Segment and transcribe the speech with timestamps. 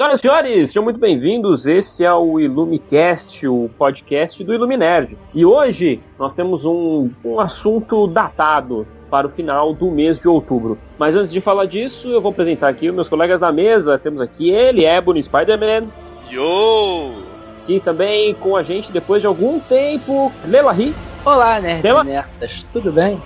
[0.00, 1.66] Senhoras e senhores, sejam muito bem-vindos.
[1.66, 5.14] Esse é o Illumicast, o podcast do Iluminerd.
[5.34, 10.78] E hoje nós temos um, um assunto datado para o final do mês de outubro.
[10.98, 13.98] Mas antes de falar disso, eu vou apresentar aqui os meus colegas da mesa.
[13.98, 15.88] Temos aqui ele, Ebony Spider-Man.
[16.30, 17.22] Yo!
[17.68, 20.94] E também com a gente, depois de algum tempo, Lelahi.
[21.24, 21.62] Olá, e
[22.04, 23.22] nerdas, tudo bem?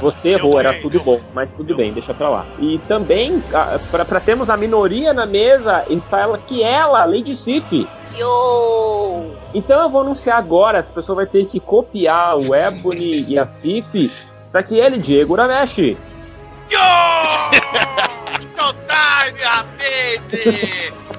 [0.00, 2.46] Você errou, era tudo bom, mas tudo bem, deixa pra lá.
[2.60, 3.40] E também,
[3.90, 7.88] pra, pra termos a minoria na mesa, está ela que ela, Lady Sif.
[8.16, 9.32] Yo!
[9.54, 13.46] Então eu vou anunciar agora, essa pessoa vai ter que copiar o Ebony e a
[13.46, 14.10] Sif.
[14.44, 15.78] Está aqui ele, Diego Uramesh.
[15.78, 15.96] Yo!
[18.56, 20.20] Showtime, rapaz!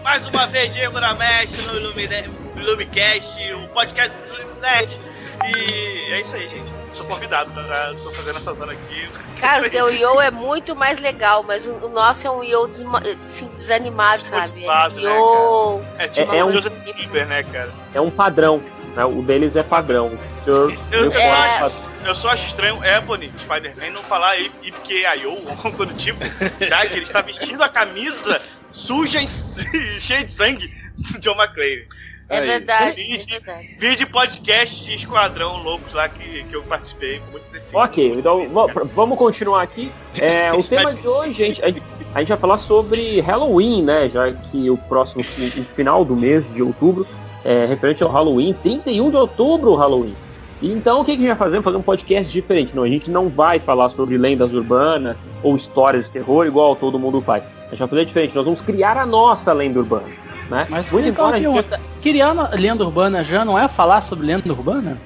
[0.04, 5.02] Mais uma vez, Diego Ramesh no Illumine- Illumicast, o podcast do Illuminerd.
[5.46, 6.72] E é isso aí, gente.
[6.94, 7.94] Sou convidado, tá?
[8.04, 9.08] Tô fazendo essas horas aqui.
[9.40, 13.02] Cara, o teu Yo é muito mais legal, mas o, nosso é um Yo desma-
[13.24, 14.62] assim, desanimado, sabe?
[14.66, 15.82] Né, Yo!
[15.98, 17.72] É tipo É- é um- Joseph Bieber, né, cara?
[17.94, 18.64] É um padrão,
[18.96, 19.06] né?
[19.06, 20.08] O deles é padrão.
[20.08, 21.72] O senhor Eu- eu
[22.06, 26.20] eu só acho estranho Ebony, Spider-Man, não falar IPKIO ou algo do tipo,
[26.66, 28.42] já que ele está vestindo a camisa
[28.72, 29.28] suja e
[30.00, 31.86] cheia de sangue do John McClane.
[32.30, 32.48] É Aí.
[32.48, 33.76] verdade, E- é verdade.
[33.80, 37.78] Vídeo podcast de Esquadrão Loucos lá que, que eu participei, muito preciso.
[37.78, 39.90] Ok, muito então vamos continuar aqui.
[40.16, 41.82] É, o tema de hoje, gente, a gente
[42.14, 44.10] a gente vai falar sobre Halloween, né?
[44.10, 47.06] Já que o próximo, o, o final do mês de outubro
[47.46, 50.16] é referente ao Halloween, 31 de outubro o Halloween.
[50.62, 51.62] Então o que, que a gente vai fazer?
[51.62, 52.76] Fazer um podcast diferente.
[52.76, 56.98] Não, a gente não vai falar sobre lendas urbanas ou histórias de terror igual todo
[56.98, 57.44] mundo faz.
[57.68, 58.36] A gente vai fazer diferente.
[58.36, 60.08] Nós vamos criar a nossa lenda urbana.
[60.50, 60.66] Né?
[60.70, 61.87] Mas Muito legal, embora a gente
[62.22, 65.00] a lenda urbana já não é falar sobre lenda urbana?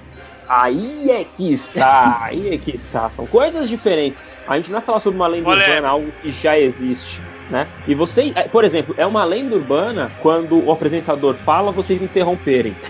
[0.47, 3.09] Aí é que está, aí é que está.
[3.09, 4.19] São coisas diferentes.
[4.47, 5.66] A gente não vai falar sobre uma lenda Olé.
[5.66, 7.68] urbana, algo que já existe, né?
[7.88, 12.75] E você, é, por exemplo, é uma lenda urbana quando o apresentador fala, vocês interromperem.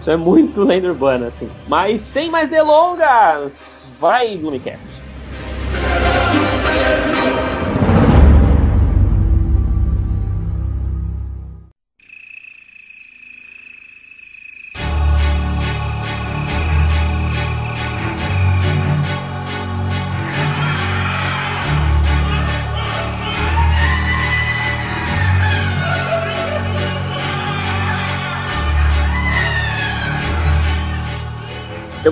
[0.00, 1.48] Isso é muito lenda urbana, assim.
[1.68, 4.88] Mas sem mais delongas, vai, Lumicast.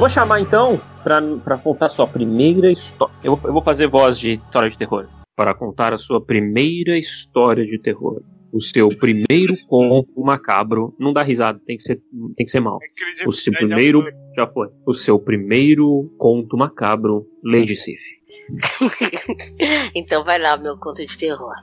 [0.03, 3.15] Vou chamar então pra, pra contar sua primeira história.
[3.23, 5.09] Eu, vou- eu vou fazer voz de história de terror.
[5.37, 8.21] Para contar a sua primeira história de terror.
[8.53, 10.95] O seu primeiro conto macabro.
[10.99, 12.03] Não dá risada, tem que ser,
[12.37, 12.79] tem que ser mal.
[13.27, 14.03] O seu primeiro.
[14.03, 14.13] foi.
[14.37, 14.69] Já foi.
[14.87, 18.01] O seu primeiro conto macabro, Lady Sif.
[19.95, 21.55] Então vai lá, meu conto de terror.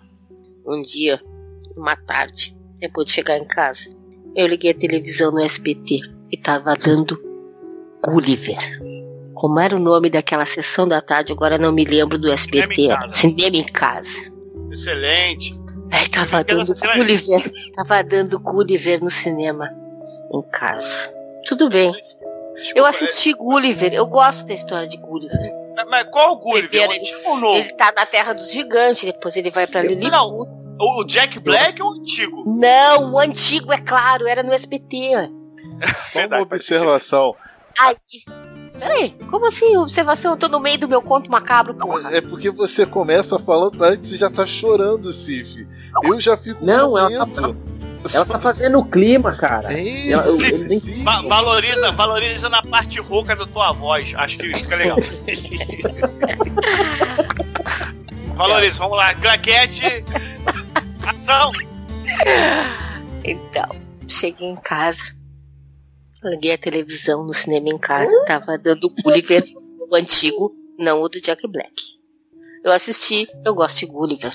[0.66, 1.20] Um dia,
[1.76, 3.90] uma tarde, depois de chegar em casa,
[4.36, 6.00] eu liguei a televisão no SBT
[6.32, 7.20] e tava dando
[8.06, 8.58] Gulliver.
[9.34, 12.74] Como era o nome daquela sessão da tarde, agora não me lembro do SBT.
[12.76, 13.14] Cinema em casa.
[13.14, 14.34] Cinema em casa.
[14.72, 15.60] Excelente.
[15.92, 17.52] Aí tava dando cena- Gulliver.
[17.74, 19.70] Tava dando Gulliver no cinema.
[20.34, 21.12] Em casa.
[21.48, 21.92] Tudo bem.
[22.76, 23.94] Eu assisti Gulliver.
[23.94, 25.60] Eu gosto da história de Gulliver.
[25.90, 26.92] Mas, qual o Gulliver?
[26.92, 27.00] Ele,
[27.40, 27.56] novo?
[27.56, 30.12] ele tá na Terra dos Gigantes, depois ele vai pra Lilliput.
[30.12, 30.46] Não,
[30.78, 32.44] o Jack Black ou o antigo?
[32.60, 35.30] Não, o antigo, é claro, era no SBT.
[36.12, 37.34] Só Verdade, uma observação.
[37.80, 37.96] Aí.
[38.80, 39.76] Peraí, como assim?
[39.78, 42.16] Observação, eu tô no meio do meu conto macabro, porra.
[42.16, 45.68] É porque você começa falando antes e já tá chorando, Cif.
[46.04, 47.42] Eu já fico Não, ela tá,
[48.14, 49.74] ela tá fazendo o clima, cara.
[49.74, 51.04] Ei, Ela- eu- Cif, eu nem-.
[51.04, 54.14] Va- valoriza, valoriza na parte rouca da tua voz.
[54.16, 54.98] Acho que isso fica legal.
[58.36, 59.14] valoriza, vamos lá.
[59.16, 60.06] Claquete.
[61.06, 61.52] Ação.
[63.24, 63.70] Então,
[64.08, 65.16] cheguei em casa,
[66.24, 69.46] liguei a televisão no cinema em casa, tava dando Gulliver,
[69.90, 72.00] o antigo, não o do Jack Black.
[72.64, 74.34] Eu assisti, eu gosto de Gulliver.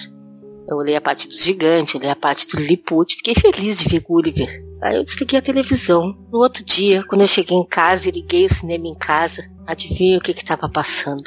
[0.66, 4.00] Eu olhei a parte do gigante, olhei a parte do Lilliput, fiquei feliz de ver
[4.00, 6.14] Gulliver Aí eu desliguei a televisão.
[6.30, 10.18] No outro dia, quando eu cheguei em casa e liguei o cinema em casa, adivinha
[10.18, 11.24] o que que tava passando?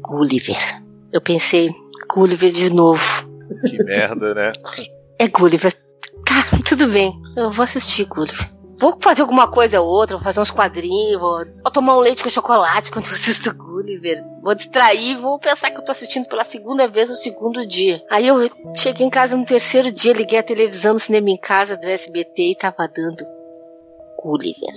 [0.00, 0.80] Gulliver.
[1.12, 1.70] Eu pensei,
[2.08, 3.28] Gulliver de novo.
[3.62, 4.52] Que merda, né?
[5.18, 5.72] É Gulliver.
[6.24, 7.12] Tá, tudo bem.
[7.36, 8.48] Eu vou assistir Gulliver.
[8.80, 12.22] Vou fazer alguma coisa ou outra, vou fazer uns quadrinhos, vou, vou tomar um leite
[12.22, 14.24] com chocolate quando eu assisto Gulliver.
[14.42, 18.02] Vou distrair, vou pensar que eu tô assistindo pela segunda vez no segundo dia.
[18.10, 21.76] Aí eu cheguei em casa no terceiro dia, liguei a televisão no cinema em casa
[21.76, 23.24] do SBT e tava dando
[24.22, 24.74] Gulliver.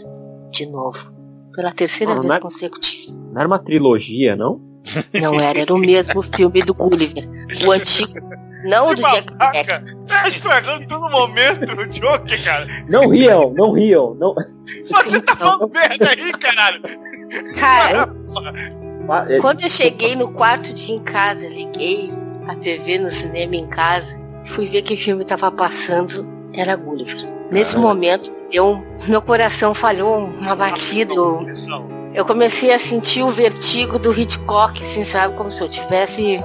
[0.52, 1.12] De novo.
[1.54, 3.18] Pela terceira Não, vez não é- consecutiva.
[3.32, 4.60] Não era uma trilogia, não?
[5.14, 7.24] Não era, era o mesmo filme do Gulliver.
[7.66, 8.14] O antigo.
[8.64, 9.68] Não o do Jack Black.
[10.08, 12.68] Tá estragando todo momento o Joker, cara.
[12.88, 14.16] Não riam, não riam.
[14.16, 14.34] Não...
[14.90, 16.82] Você tá falando merda aí, caralho.
[17.60, 18.10] Cara,
[19.10, 22.10] Ah, é- Quando eu cheguei no quarto dia em casa, liguei
[22.48, 27.28] a TV no cinema em casa, fui ver que filme tava passando, era Gulliver.
[27.52, 31.14] Nesse momento, deu um- meu coração falhou uma batida.
[31.14, 31.46] Eu,
[32.14, 35.36] eu comecei a sentir o vertigo do Hitchcock, assim, sabe?
[35.36, 36.40] Como se eu tivesse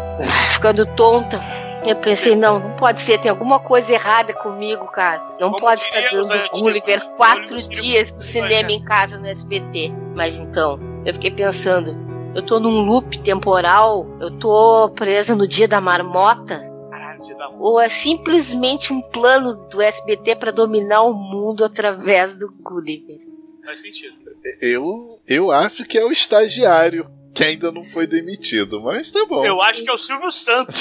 [0.53, 1.41] ficando tonta.
[1.87, 5.23] Eu pensei, não, não pode ser, tem alguma coisa errada comigo, cara.
[5.41, 9.19] Não Como pode estar os dando antigos, Gulliver quatro Gulliver dias no cinema em casa
[9.19, 9.93] no SBT.
[10.15, 11.97] Mas então, eu fiquei pensando,
[12.35, 16.61] eu tô num loop temporal, eu tô presa no dia da marmota,
[16.91, 17.23] Caralho,
[17.59, 23.17] ou é simplesmente um plano do SBT pra dominar o mundo através do Gulliver?
[23.65, 24.17] Faz sentido.
[24.61, 29.45] Eu, eu acho que é o estagiário que ainda não foi demitido, mas tá bom.
[29.45, 30.75] Eu acho que é o Silvio Santos.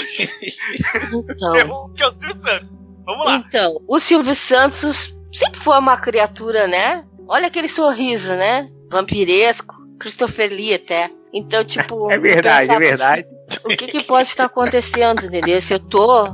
[1.14, 2.74] Então, Eu que é o Silvio Santos.
[3.06, 3.36] Vamos lá.
[3.36, 7.06] então, o Silvio Santos sempre foi uma criatura, né?
[7.28, 8.70] Olha aquele sorriso, né?
[8.92, 11.10] Vampiresco, Christopher Lee até.
[11.34, 13.28] Então, tipo, É eu verdade, é pensava verdade.
[13.50, 15.62] assim, o que, que pode estar acontecendo, entendeu?
[15.62, 16.26] Se eu tô,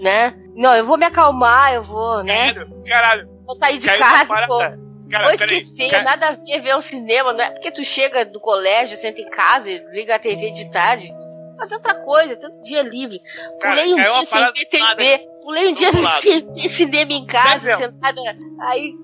[0.00, 0.34] né?
[0.54, 2.52] Não, eu vou me acalmar, eu vou, né?
[2.52, 4.78] Caralho, Caralho, Vou sair de caiu casa, parada.
[5.10, 5.58] Cara, vou peraí.
[5.58, 8.96] esquecer, Ca- nada a ver ver um cinema, não é porque tu chega do colégio,
[8.96, 11.12] senta em casa, e liga a TV de tarde,
[11.58, 13.20] fazer outra coisa, todo dia livre.
[13.60, 15.90] Cara, Pulei um uma dia sem ver TV, pulei um dia
[16.20, 18.20] sem ver cinema em casa, sentada.
[18.60, 18.94] Aí,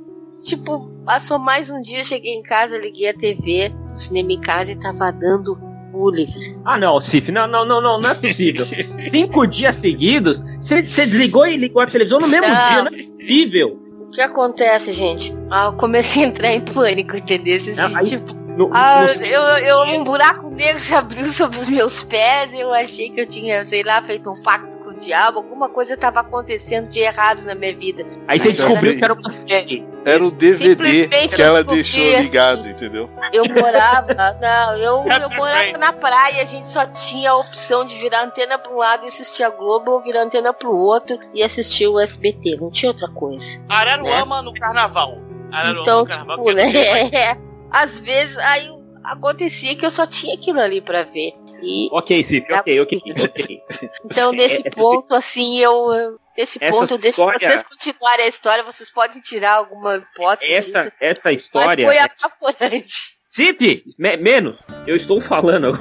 [0.44, 4.72] tipo, passou mais um dia, cheguei em casa, liguei a TV, do cinema em casa
[4.72, 5.58] e tava dando
[5.92, 6.56] Gulliver.
[6.64, 8.66] Ah, não, Cif, não, não, não, não, não é possível.
[9.10, 12.68] Cinco dias seguidos, você desligou e ligou a televisão no mesmo Não.
[12.68, 13.80] dia, não é possível.
[14.06, 15.32] O que acontece, gente?
[15.50, 17.54] Ah, eu comecei a entrar em pânico, entendeu?
[17.56, 21.58] Esse, Ah, aí- tipo, No- Ah, no- eu, eu, um buraco negro se abriu sobre
[21.58, 22.54] os meus pés.
[22.54, 25.40] Eu achei que eu tinha, sei lá, feito um pacto com o diabo.
[25.40, 28.02] Alguma coisa estava acontecendo de errado na minha vida.
[28.26, 29.86] aí você descobriu era- que era uma série.
[30.06, 32.22] Era o DVD Simplesmente que eu ela descobri, deixou assim.
[32.22, 33.10] ligado, entendeu?
[33.30, 34.06] Eu morava,
[34.40, 36.40] não, eu, eu morava na praia.
[36.42, 39.50] A gente só tinha a opção de virar antena para um lado e assistir a
[39.50, 42.56] Globo, ou virar antena para o outro e assistir o SBT.
[42.58, 43.60] Não tinha outra coisa.
[43.68, 45.18] Araruama no carnaval.
[45.56, 46.36] Araruama Então, carnaval.
[46.46, 47.10] tipo, é né?
[47.12, 47.36] é,
[47.70, 48.70] às vezes aí
[49.04, 51.32] acontecia que eu só tinha aquilo ali para ver.
[51.62, 53.60] E Ok, Cif, ok, ok, ok.
[54.04, 56.18] Então, nesse Essa- ponto, assim, eu.
[56.36, 60.52] Nesse Essa ponto, eu deixo história- vocês continuarem a história, vocês podem tirar alguma hipótese
[60.52, 60.92] Essa, disso.
[61.00, 61.86] essa Mas história.
[61.86, 63.16] foi apavorante.
[63.30, 64.58] Cif, me- menos.
[64.86, 65.78] Eu estou falando.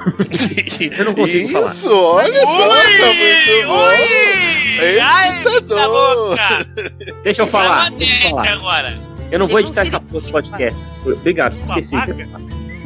[0.96, 1.74] Eu não consigo falar.
[1.74, 3.86] Isso, olha só, tá muito bom.
[3.86, 3.94] Ui!
[4.78, 6.42] Esse Ai, tá louca!
[7.22, 7.90] Deixa eu falar.
[7.90, 8.48] Deixa eu falar.
[8.52, 9.15] agora.
[9.30, 10.80] Eu não vou Tipo um editar essa porra do podcast.
[11.04, 11.96] Obrigado, esqueci.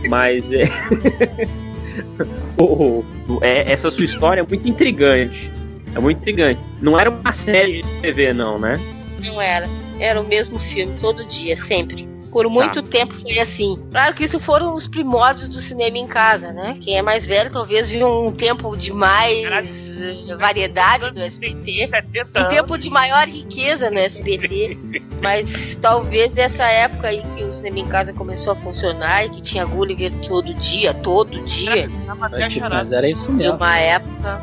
[0.09, 0.65] Mas é...
[2.59, 5.53] o- o- é- Essa sua história é muito intrigante.
[5.95, 6.61] É muito intrigante.
[6.81, 8.81] Não era uma série de TV, não, né?
[9.27, 9.67] Não era.
[9.99, 12.09] Era o mesmo filme, todo dia, sempre.
[12.31, 13.77] Por muito tempo foi assim.
[13.91, 16.77] Claro que isso foram os primórdios do cinema em casa, né?
[16.81, 21.89] Quem é mais velho talvez viu um tempo de mais eh, variedade no SBT.
[21.89, 24.79] 70 um tempo de maior riqueza no SBT,
[25.21, 29.43] mas talvez essa época aí que o cinema em casa começou a funcionar e que
[29.43, 33.55] tinha Gulliver todo dia, todo dia, até Tipo, mas era isso e mesmo.
[33.57, 34.43] uma época,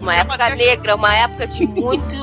[0.00, 2.18] uma época negra, uma época de muito, de,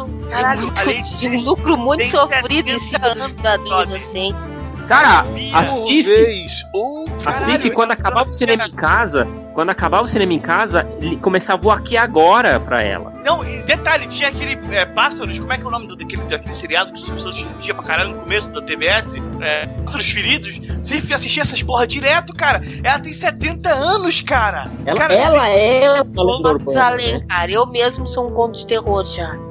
[0.62, 4.53] muito- de um lucro muito sofrido em 70 cima do cidadão inocente.
[4.94, 10.08] Cara, a Cif, assim Caralho, que quando acabava o cinema em casa, quando acabava o
[10.08, 13.12] cinema em casa, ele começava o aqui agora pra ela.
[13.26, 16.22] Não, e detalhe, tinha aquele é, Pássaros, como é que é o nome do, daquele,
[16.24, 19.16] daquele seriado que o Silvio Santos tinha pra caralho no começo da TBS?
[19.42, 20.60] É, Pássaros Feridos.
[20.80, 22.62] Você assistia essas porra direto, cara.
[22.84, 24.70] Ela tem 70 anos, cara.
[24.86, 26.60] Ela, Cara, ela é uma lenda urbana.
[26.60, 29.36] Matusalém, cara, eu mesmo sou um conto de terror já.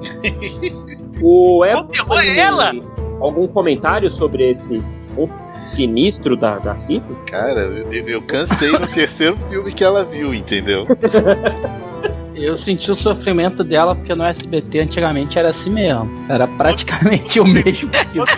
[1.24, 2.72] O O terror é ela?
[3.20, 4.82] Algum comentário sobre esse
[5.14, 7.02] ponto sinistro da, da Cif?
[7.26, 10.86] Cara, eu, eu cansei no terceiro filme que ela viu, entendeu?
[12.34, 16.10] Eu senti o sofrimento dela porque no SBT antigamente era assim mesmo.
[16.28, 18.28] Era praticamente o mesmo filme.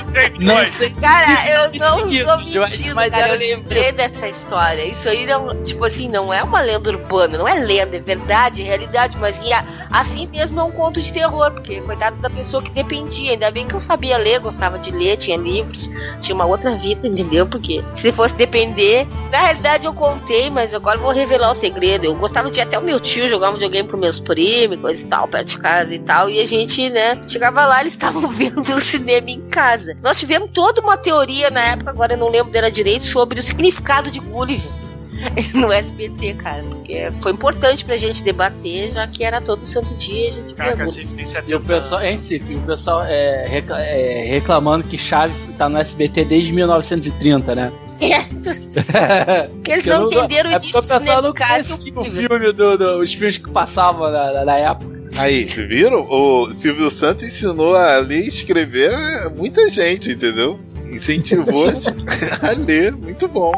[0.40, 3.28] Não sei se Cara, eu não mas mentindo, era cara.
[3.34, 4.84] Eu lembrei dessa história.
[4.84, 8.62] Isso aí não, tipo assim, não é uma lenda urbana, não é lenda, é verdade,
[8.62, 12.28] é realidade, mas e a- assim mesmo é um conto de terror, porque coitado da
[12.30, 13.32] pessoa que dependia.
[13.32, 17.06] Ainda bem que eu sabia ler, gostava de ler, tinha livros, tinha uma outra vida,
[17.06, 17.46] entendeu?
[17.46, 22.04] Porque se fosse depender, na realidade eu contei, mas agora eu vou revelar o segredo.
[22.04, 25.08] Eu gostava de até o meu tio jogar um videogame com meus primos, coisa e
[25.08, 28.60] tal, perto de casa e tal, e a gente, né, chegava lá, eles estavam vendo
[28.62, 29.96] o cinema em casa.
[30.02, 33.42] Nós tivemos toda uma teoria na época, agora eu não lembro dela direito, sobre o
[33.42, 34.70] significado de Gulliver
[35.54, 40.28] no SBT, cara, porque foi importante pra gente debater, já que era todo santo dia
[40.28, 40.86] a gente Caraca.
[40.88, 44.98] Cif, tem E o 70 pessoal, hein, Cif, o pessoal é, recla- é, reclamando que
[44.98, 47.72] Chaves tá no SBT desde 1930, né?
[48.00, 51.22] É, porque eles Porque eu não entenderam é o porque o início do pessoal cinema
[51.22, 51.78] não em casa.
[51.78, 54.94] conhecia o filme, do, do- os filmes que passavam na, na- na época.
[55.18, 56.02] Aí, viram?
[56.02, 58.92] O Silvio Santos ensinou a ler e escrever
[59.36, 60.58] muita gente, entendeu?
[60.90, 61.68] Incentivou
[62.42, 63.52] a ler, muito bom.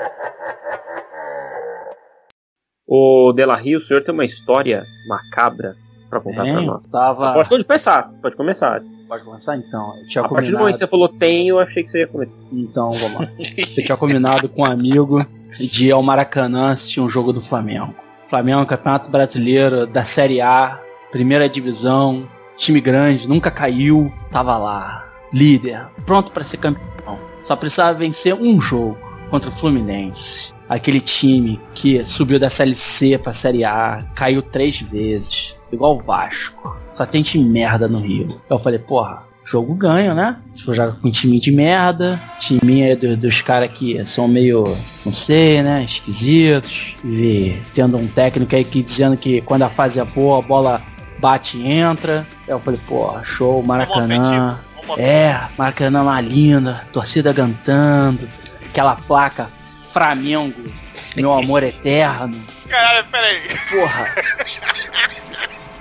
[2.96, 5.76] Ô, Delarry, o senhor tem uma história macabra
[6.08, 6.66] pra contar pra Hein?
[6.66, 6.80] nós.
[6.92, 7.32] Tava.
[7.32, 8.82] Pode começar, pode começar.
[9.08, 9.96] Pode começar então.
[9.98, 10.58] Eu tinha A partir do combinado.
[10.58, 12.38] momento que você falou tem, eu achei que você ia começar.
[12.52, 13.28] Então, vamos lá.
[13.76, 15.26] Eu tinha combinado com um amigo
[15.58, 17.92] de ir ao Maracanã assistir um jogo do Flamengo.
[18.24, 20.80] Flamengo, Campeonato Brasileiro da Série A,
[21.12, 27.18] primeira divisão, time grande, nunca caiu, tava lá, líder, pronto para ser campeão.
[27.42, 28.96] Só precisava vencer um jogo
[29.34, 30.54] contra o Fluminense.
[30.68, 36.00] Aquele time que subiu da Série C pra Série A, caiu três vezes, igual o
[36.00, 36.76] Vasco.
[36.92, 38.40] Só tem time merda no Rio.
[38.48, 40.36] Eu falei, porra, jogo ganho, né?
[40.54, 44.64] Tipo, joga com um time de merda, time aí do- dos caras que são meio,
[45.04, 45.82] não sei, né?
[45.84, 46.94] Esquisitos.
[47.04, 50.80] E tendo um técnico aí que dizendo que quando a fase é boa, a bola
[51.18, 52.24] bate e entra.
[52.46, 54.60] Eu falei, pô, show, Maracanã.
[54.98, 58.28] É, Maracanã lá linda, torcida cantando,
[58.74, 59.48] aquela placa
[59.92, 60.68] Flamengo,
[61.14, 62.44] meu amor eterno.
[62.68, 63.42] Caralho, peraí.
[63.70, 64.14] Porra,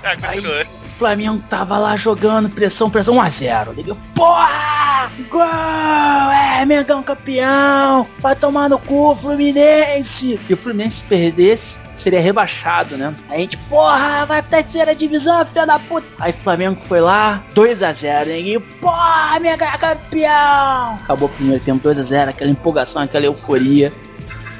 [0.00, 0.62] Tá, continua.
[0.62, 3.74] o Flamengo tava lá jogando, pressão, pressão, 1x0.
[3.74, 5.10] Liguei, porra!
[5.30, 5.42] Gol!
[5.42, 8.06] É, Mengão campeão!
[8.18, 10.40] Vai tomar no cu, Fluminense!
[10.48, 13.14] E o Fluminense se perdesse, seria rebaixado, né?
[13.28, 16.06] A gente, porra, vai pra terceira divisão, filha da puta!
[16.18, 20.94] Aí Flamengo foi lá, 2x0, Neguinho, porra, é campeão!
[21.02, 23.92] Acabou o primeiro tempo, 2x0, aquela empolgação, aquela euforia.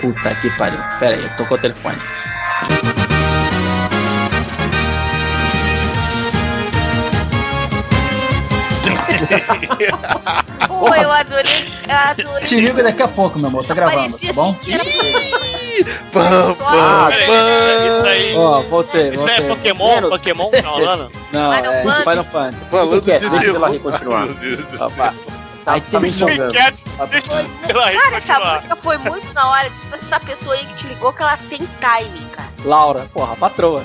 [0.00, 0.79] Puta que pariu.
[0.99, 1.97] Pera aí, tocou o telefone.
[10.69, 12.47] Pô, eu adorei, adorei.
[12.47, 14.55] Te ligo daqui a pouco, meu amor, tá gravando, tá bom?
[16.12, 17.87] Pam, pam, Peraí, pam.
[17.99, 18.37] isso aí.
[18.37, 19.57] Ó, voltei, Isso aí é voltei.
[19.57, 19.95] Pokémon?
[19.95, 20.11] Menos.
[20.11, 21.11] Pokémon que tá rolando?
[21.33, 21.83] Não, Final é.
[21.83, 22.59] Final Fantasy.
[22.71, 23.19] Falando que é?
[23.19, 24.26] de Deixa continuar.
[24.26, 24.91] Meu Deus do Ó, céu.
[24.97, 25.14] pá.
[25.67, 26.38] Aí tá tem me deixa aí
[27.97, 28.55] Cara, essa continuar.
[28.55, 29.71] música foi muito na hora.
[29.71, 32.49] Tipo, essa pessoa aí que te ligou que ela tem timing, cara.
[32.64, 33.83] Laura, porra, patroa.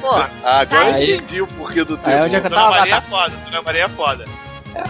[0.00, 2.78] Pô, Ah, agora eu entendi o porquê do Aí onde é que eu Dona tava?
[2.78, 4.24] Maria é foda, Dona Maria é foda.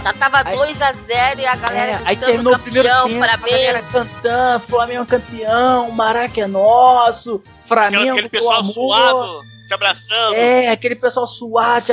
[0.03, 3.27] Já tava Aí- 2x0 e a galera É, aí terminou o primeiro campeão, tempo, a
[3.29, 3.57] parabéns.
[3.57, 8.73] galera cantando, Flamengo campeão, Maraca é nosso, Flamengo aquele do pessoal amor.
[8.73, 10.35] suado, se abraçando.
[10.35, 11.93] É, aquele pessoal suado,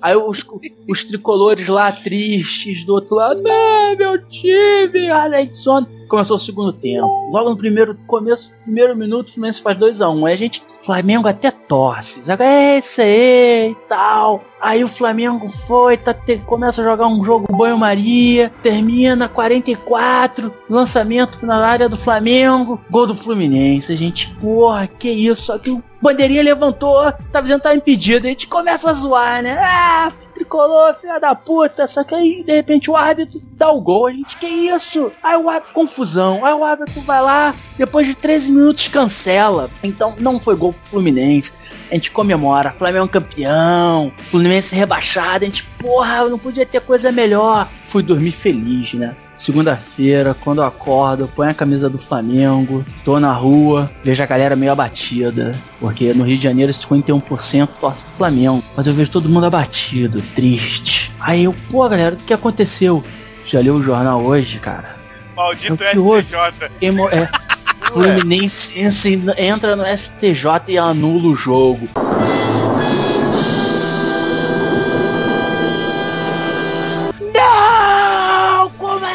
[0.00, 0.44] aí os,
[0.88, 5.64] os tricolores lá tristes do outro lado, não, meu time, Alex
[6.08, 7.04] Começou o segundo tempo.
[7.32, 10.28] Logo no primeiro começo, primeiro minuto, o Fluminense faz 2x1.
[10.28, 12.22] Aí a gente, Flamengo até torce.
[12.30, 14.44] É isso aí e tal.
[14.60, 21.44] Aí o Flamengo foi, tá, te- começa a jogar um jogo banho-maria, termina 44, lançamento
[21.44, 23.92] na área do Flamengo, gol do Fluminense.
[23.92, 25.42] A gente, porra, que isso?
[25.42, 28.26] Só que o bandeirinha levantou, tá dizendo que tá impedido.
[28.26, 29.56] A gente começa a zoar, né?
[29.58, 31.86] Ah, tricolor, filha da puta.
[31.86, 34.06] Só que aí, de repente, o árbitro dá o gol.
[34.06, 35.10] A gente, que isso?
[35.22, 36.44] Aí o árbitro, confusão.
[36.44, 39.68] Aí o árbitro vai lá, depois de 13 minutos, cancela.
[39.82, 41.54] Então, não foi gol pro Fluminense.
[41.90, 47.68] A gente comemora, Flamengo campeão, Fluminense rebaixado, a gente, porra, não podia ter coisa melhor.
[47.84, 49.14] Fui dormir feliz, né?
[49.34, 54.56] Segunda-feira, quando eu acordo, ponho a camisa do Flamengo, tô na rua, vejo a galera
[54.56, 59.28] meio abatida, porque no Rio de Janeiro 51% torce pro Flamengo, mas eu vejo todo
[59.28, 61.12] mundo abatido, triste.
[61.20, 63.02] Aí eu, pô, galera, o que aconteceu?
[63.46, 64.96] Já leu o jornal hoje, cara?
[65.36, 66.22] Maldito houve?
[66.24, 66.70] STJ.
[66.80, 67.28] Emo- é,
[67.92, 68.72] Fluminense
[69.38, 71.88] entra no STJ e anula o jogo.
[77.34, 78.70] Não!
[78.70, 79.06] Como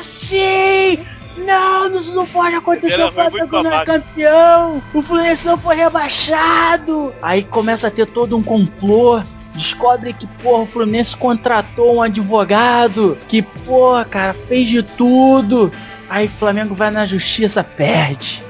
[2.27, 7.13] pode acontecer, Ela o foi muito Flamengo não é campeão, o Fluminense não foi rebaixado.
[7.21, 9.21] Aí começa a ter todo um complô.
[9.53, 15.71] Descobre que, porra, o Fluminense contratou um advogado que, porra, cara, fez de tudo.
[16.09, 18.41] Aí o Flamengo vai na justiça, perde.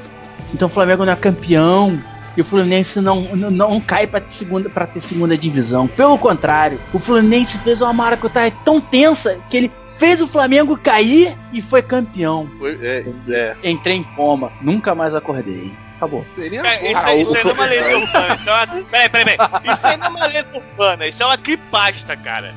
[0.54, 2.02] Então o Flamengo não é campeão.
[2.38, 5.86] E o Fluminense não, não, não cai pra ter, segunda, pra ter segunda divisão.
[5.86, 11.38] Pelo contrário, o Fluminense fez uma maracutaia tão tensa que ele fez o Flamengo cair
[11.52, 12.50] e foi campeão.
[12.58, 13.56] Foi- é, é.
[13.70, 15.74] Entrei em coma, nunca mais acordei.
[15.98, 16.26] Acabou.
[16.38, 16.90] É, bom.
[16.90, 18.36] isso, aí- isso aí não é uma lenda urbana.
[18.36, 18.68] Isso é uma...
[18.68, 19.74] Peraí, peraí, peraí.
[19.74, 21.08] Isso aí não é uma lenda urbana.
[21.08, 21.38] Isso é uma
[22.24, 22.56] cara.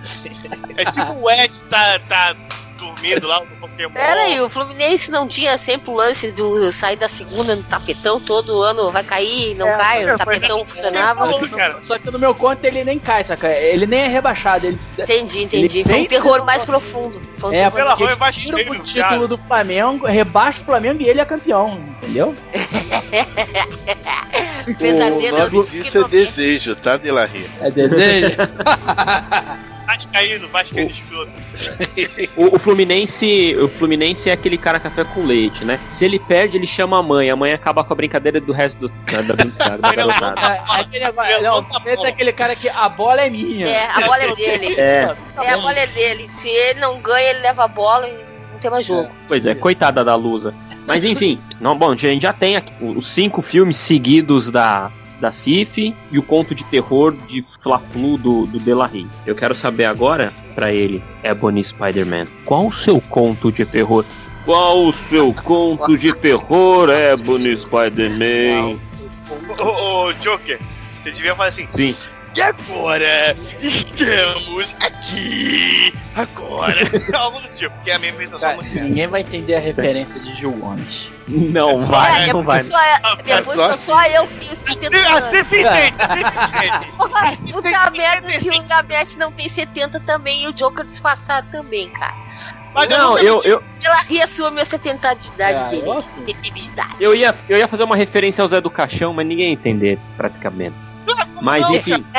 [0.77, 2.37] É tipo o Ed tá, tá
[2.75, 3.93] dormindo lá no Pokémon.
[3.93, 8.21] Pera aí, o Fluminense não tinha sempre o lance do sair da segunda no tapetão,
[8.21, 11.49] todo ano vai cair, não É, cai, o tapetão é- funcionava.
[11.49, 11.79] Cara.
[11.83, 13.49] Só que no meu conto ele nem cai, saca?
[13.49, 14.67] Ele nem é rebaixado.
[14.67, 15.79] Ele, Entendi, entendi.
[15.81, 17.21] Ele Foi um terror mais profundo.
[17.37, 21.03] Foi um É, terror Pela rua é tira o título do Flamengo, rebaixa o Flamengo
[21.03, 22.35] e ele é campeão, entendeu?
[24.79, 25.37] pesadelo.
[25.37, 27.47] o nome eu disso que é desejo, tá, Delarria?
[27.61, 28.37] É desejo?
[29.95, 31.33] Vascaíno, Vascaíno escroto.
[32.37, 35.79] O, o Fluminense, o Fluminense é aquele cara café com leite, né?
[35.93, 37.31] Se ele perde, ele chama a mãe.
[37.31, 40.41] A mãe acaba com a brincadeira do resto do, da, da, da, da garotada.
[41.29, 43.67] É, não, esse é aquele cara que a bola é minha.
[43.67, 44.75] É, a bola é dele.
[44.77, 46.27] É, É, a bola é dele.
[46.29, 48.13] Se ele não ganha, ele leva a bola e
[48.53, 49.09] não tem mais jogo.
[49.29, 50.53] pois é, coitada da Lusa.
[50.87, 54.91] Mas enfim, não, bom, a gente já tem aqui os cinco filmes seguidos da,
[55.25, 59.07] da Cif e o conto de terror de Fla-Flu do, do Delarry.
[59.25, 64.05] Eu quero saber agora, pra ele, Ebony Spider-Man, qual o seu conto de terror?
[64.45, 68.79] Qual o seu conto de terror, Ebony Spider-Man?
[69.59, 70.61] Ô, ô, Joker,
[71.03, 71.67] você devia falar assim.
[71.71, 71.97] Sim.
[72.37, 75.95] E agora estamos aqui.
[76.17, 76.75] Agora.
[77.17, 78.81] Algo do tipo, porque a minha imitação Cara, é.
[78.83, 81.13] ninguém vai entender a referência de Gil Gomes.
[81.29, 82.63] Não só- vai, é não vai.
[82.63, 85.31] Só, é- minha música, só eu que tenho 70 Ah, anos.
[86.99, 91.49] o Você Gamerno tem e o Gabete não tem 70 também, e o Joker disfarçado
[91.51, 92.15] também, cara.
[92.75, 95.83] Mas Não, eu, eu, Ela reassume a 70 de idade Ah, dele.
[95.87, 96.03] eu
[97.01, 99.97] eu, ia, eu ia fazer uma referência ao Zé do Caixão, mas ninguém ia entender,
[100.17, 100.75] praticamente.
[101.43, 102.05] Mas enfim.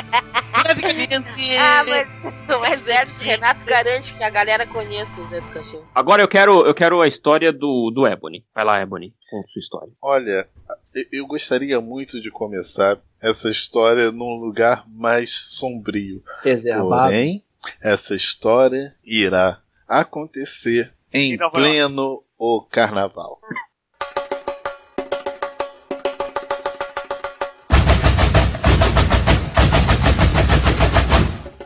[1.60, 5.84] Ah, mas, mas é, Renato garante que a galera conhece o Zé do Caixão.
[5.93, 8.43] agora eu quero, eu quero a história do, do Ebony.
[8.54, 9.89] Vai lá, Ebony, conta sua história.
[10.02, 10.48] Olha,
[11.12, 16.24] eu- gostaria muito de começar essa história num lugar mais sombrio.
[16.41, 16.88] Reservado.
[17.12, 17.43] Porém,
[17.82, 23.39] essa história irá acontecer em pleno o carnaval.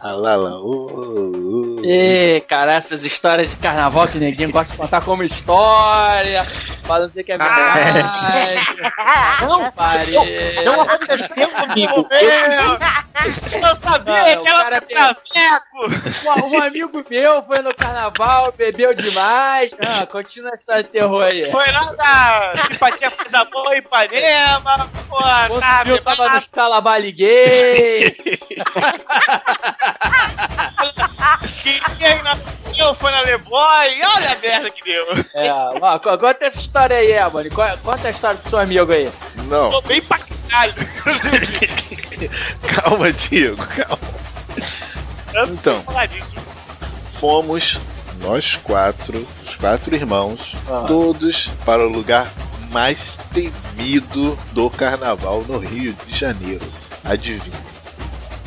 [0.10, 1.82] Ah lá lá, ô, ô, ô.
[1.86, 6.48] Ê, cara, essas histórias de carnaval que ninguém gosta de contar como história.
[6.88, 8.00] Não dizer que é verdade.
[9.41, 10.13] Não, pare.
[10.65, 12.08] Não aconteceu comigo.
[12.10, 12.80] Eu
[13.82, 16.46] sabia Ah, o que ela cara tem- traveco.
[16.46, 19.74] Um, um amigo meu foi no carnaval, bebeu demais.
[19.80, 21.52] Ah, continua a história de terror aí.
[21.52, 24.90] Foi lá da simpatia coisa boa em Ipanema.
[25.10, 28.16] Pô, Outro tá, viu, tava nos calabali gay.
[31.98, 32.38] Quem na-
[32.78, 34.02] eu foi na Leboy.
[34.16, 35.06] Olha a merda que deu.
[35.34, 37.50] É, ó, conta essa história aí, Ebony.
[37.50, 39.12] Co- Conta a história do seu amigo aí.
[39.48, 40.18] Não, Tô bem pra
[40.50, 40.74] caralho.
[42.76, 45.50] calma, Diego, calma.
[45.52, 45.84] Então.
[47.20, 47.78] Fomos
[48.22, 50.86] nós quatro, os quatro irmãos, Ah.
[50.88, 52.32] todos para o lugar
[52.72, 52.98] mais
[53.34, 56.66] temido do carnaval no Rio de Janeiro.
[57.04, 57.58] Adivinha?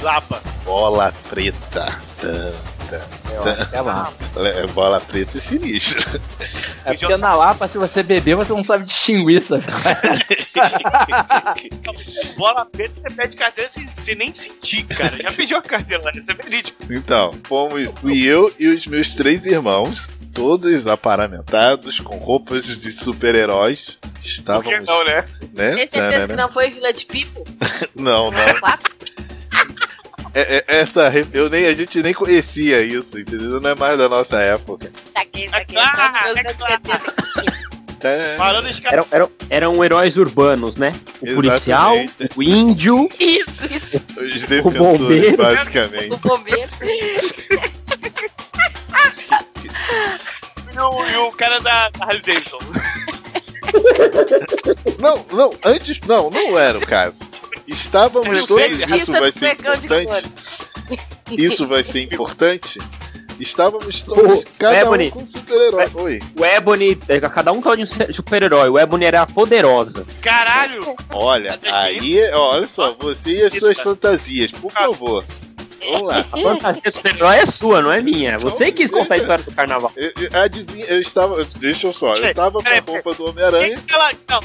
[0.03, 0.43] Lapa.
[0.65, 1.99] Bola preta.
[3.73, 4.13] É lá.
[4.37, 6.21] é, bola preta é sinistro.
[6.85, 9.65] É porque na Lapa, se você beber, você não sabe distinguir, sabe?
[12.37, 15.17] Bola preta, você pede carteira sem, sem nem sentir, cara.
[15.23, 16.77] Já pediu a carteira lá, isso é verídico.
[16.91, 20.01] Então, fomos, fui eu e os meus três irmãos,
[20.33, 23.99] todos aparamentados, com roupas de super-heróis.
[24.01, 25.25] Por que Estávamos, não, né?
[25.53, 25.75] né?
[25.75, 26.43] Tem certeza que Tanana.
[26.43, 27.45] não foi Vila de Pipo?
[27.95, 28.41] Não, não.
[30.35, 33.61] É- é- essa eu nem a gente nem conhecia isso, entendeu?
[33.61, 34.91] Não é mais da nossa época.
[35.17, 35.79] Saquei, saquei.
[35.79, 36.83] Ah, Só meus é anos claro.
[36.85, 37.13] 70.
[38.03, 38.09] Tá?
[38.37, 38.95] Falando de cara.
[38.97, 40.93] Eram, eram, eram heróis urbanos, né?
[41.21, 42.37] O policial, Exatamente.
[42.39, 43.97] o índio, Isso, isso.
[44.65, 45.37] Os bombeiro.
[45.37, 46.13] defensores, basicamente.
[46.13, 46.71] O bombeiro.
[50.73, 52.59] E o, e o cara da, da Harley Davidson.
[55.01, 57.15] Não, não, antes, não, não era o caso.
[57.67, 59.89] Estávamos Ele todos, isso vai ser importante,
[61.31, 62.79] isso vai ser importante.
[63.41, 65.09] Estávamos todos, Ô, cada Ebony.
[65.09, 65.91] um com um super-herói.
[65.95, 66.21] Oi.
[66.39, 68.69] O Ebony, é, cada um tava de um super-herói.
[68.69, 70.07] O Ebony era a poderosa.
[70.21, 70.95] Caralho!
[71.11, 75.25] Olha, aí, ó, olha só, você e as suas fantasias, por favor.
[75.85, 76.19] Vamos lá.
[76.19, 78.39] A fantasia do super-herói é sua, não é minha.
[78.39, 79.91] Você quis contar a história do carnaval.
[79.97, 81.45] Eu, eu- adivinha, eu estava.
[81.59, 83.75] Deixa eu só, eu estava com a roupa do Homem-Aranha.
[83.77, 84.41] Quem tava, não,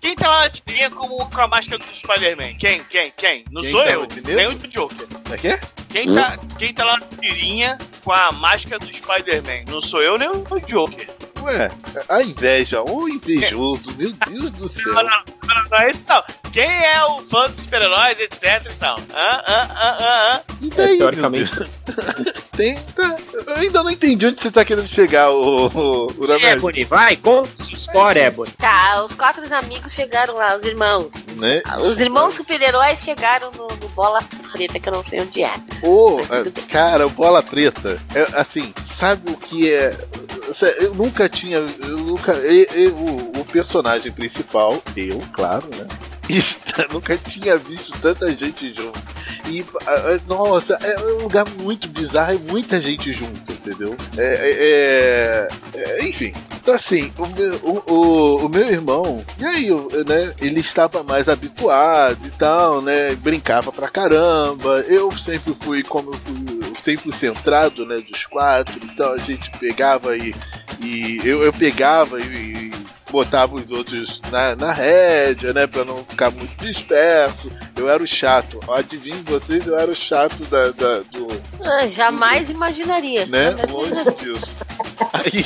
[0.00, 2.54] quem tava na tirinha como, com a máscara do Spider-Man?
[2.58, 2.82] Quem?
[2.84, 3.12] Quem?
[3.16, 3.44] Quem?
[3.50, 5.06] Não Quem sou tava eu, de nem o Joker.
[5.30, 5.60] É que é?
[5.90, 9.64] Quem tá, quem tá lá na tirinha com a máscara do Spider-Man?
[9.70, 11.08] Não sou eu nem o Joker.
[11.42, 11.70] Ué,
[12.08, 14.94] a inveja, o invejoso, meu Deus do Não, céu.
[14.94, 16.22] não, não, não, é isso não.
[16.52, 18.98] Quem é o fã dos super-heróis, etc e tal?
[19.14, 20.54] Ah, ah, ah, ah, ah.
[20.60, 21.52] E daí, É, teoricamente.
[22.56, 26.84] Tem, tá, eu ainda não entendi onde você tá querendo chegar, o, o, o Ebony,
[26.84, 28.50] vai, conta sua história, Ebony.
[28.58, 31.24] Tá, os quatro amigos chegaram lá, os irmãos.
[31.36, 31.62] né?
[31.86, 34.20] Os irmãos super-heróis chegaram no, no Bola
[34.52, 35.54] Preta, que eu não sei onde é.
[35.82, 36.52] Ô, bem.
[36.66, 39.96] cara, o Bola Preta, é, assim, sabe o que é...
[40.80, 41.58] Eu nunca tinha...
[41.58, 45.86] Eu nunca, e- e- o, o personagem principal, eu, claro, né?
[46.92, 49.00] Nunca tinha visto tanta gente junto.
[49.48, 49.64] E,
[50.26, 53.96] nossa, é um lugar muito bizarro e muita gente junto, entendeu?
[54.16, 59.68] É, é- é- enfim, então assim, o meu, o, o, o meu irmão, e aí,
[60.06, 66.12] né, ele estava mais habituado e tal, né, brincava pra caramba, eu sempre fui, como
[66.12, 70.34] eu fui, sempre centrado, né, dos quatro, então a gente pegava e,
[70.80, 72.72] e eu, eu pegava e, e
[73.10, 78.06] botava os outros na, na rédea, né, pra não ficar muito disperso, eu era o
[78.06, 81.26] chato, adivinhem vocês, eu era o chato da, da- do,
[81.64, 83.26] Ah, jamais imaginaria.
[83.26, 84.34] né, Jamais longe imaginaria.
[84.34, 84.48] disso.
[85.12, 85.44] Aí,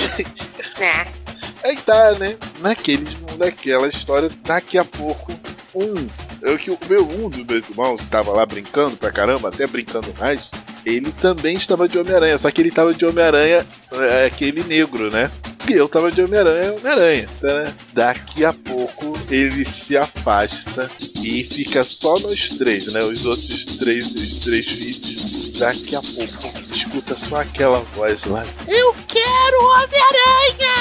[0.84, 1.24] É.
[1.66, 2.36] Aí tá, né?
[2.60, 3.06] Naquele,
[3.38, 5.32] naquela história, daqui a pouco,
[5.74, 6.06] um.
[6.42, 9.66] Eu, que o meu, um dos meus irmãos que tava lá brincando pra caramba, até
[9.66, 10.42] brincando mais,
[10.84, 15.30] ele também estava de Homem-Aranha, só que ele tava de Homem-Aranha, é, aquele negro, né?
[15.68, 17.74] E eu tava de Homem-Aranha, Homem-Aranha, tá, né?
[17.94, 23.02] Daqui a pouco ele se afasta e fica só nós três, né?
[23.02, 25.52] Os outros três, os três filhos.
[25.58, 28.44] Daqui a pouco escuta só aquela voz lá.
[28.68, 30.74] Eu quero Homem-Aranha!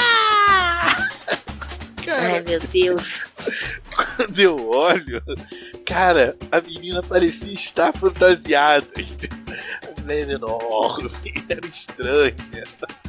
[2.04, 3.24] Cara, Ai, meu Deus.
[4.18, 5.22] quando eu olho,
[5.86, 8.86] cara, a menina parecia estar fantasiada.
[10.04, 11.10] Menina enorme,
[11.48, 12.34] era estranha.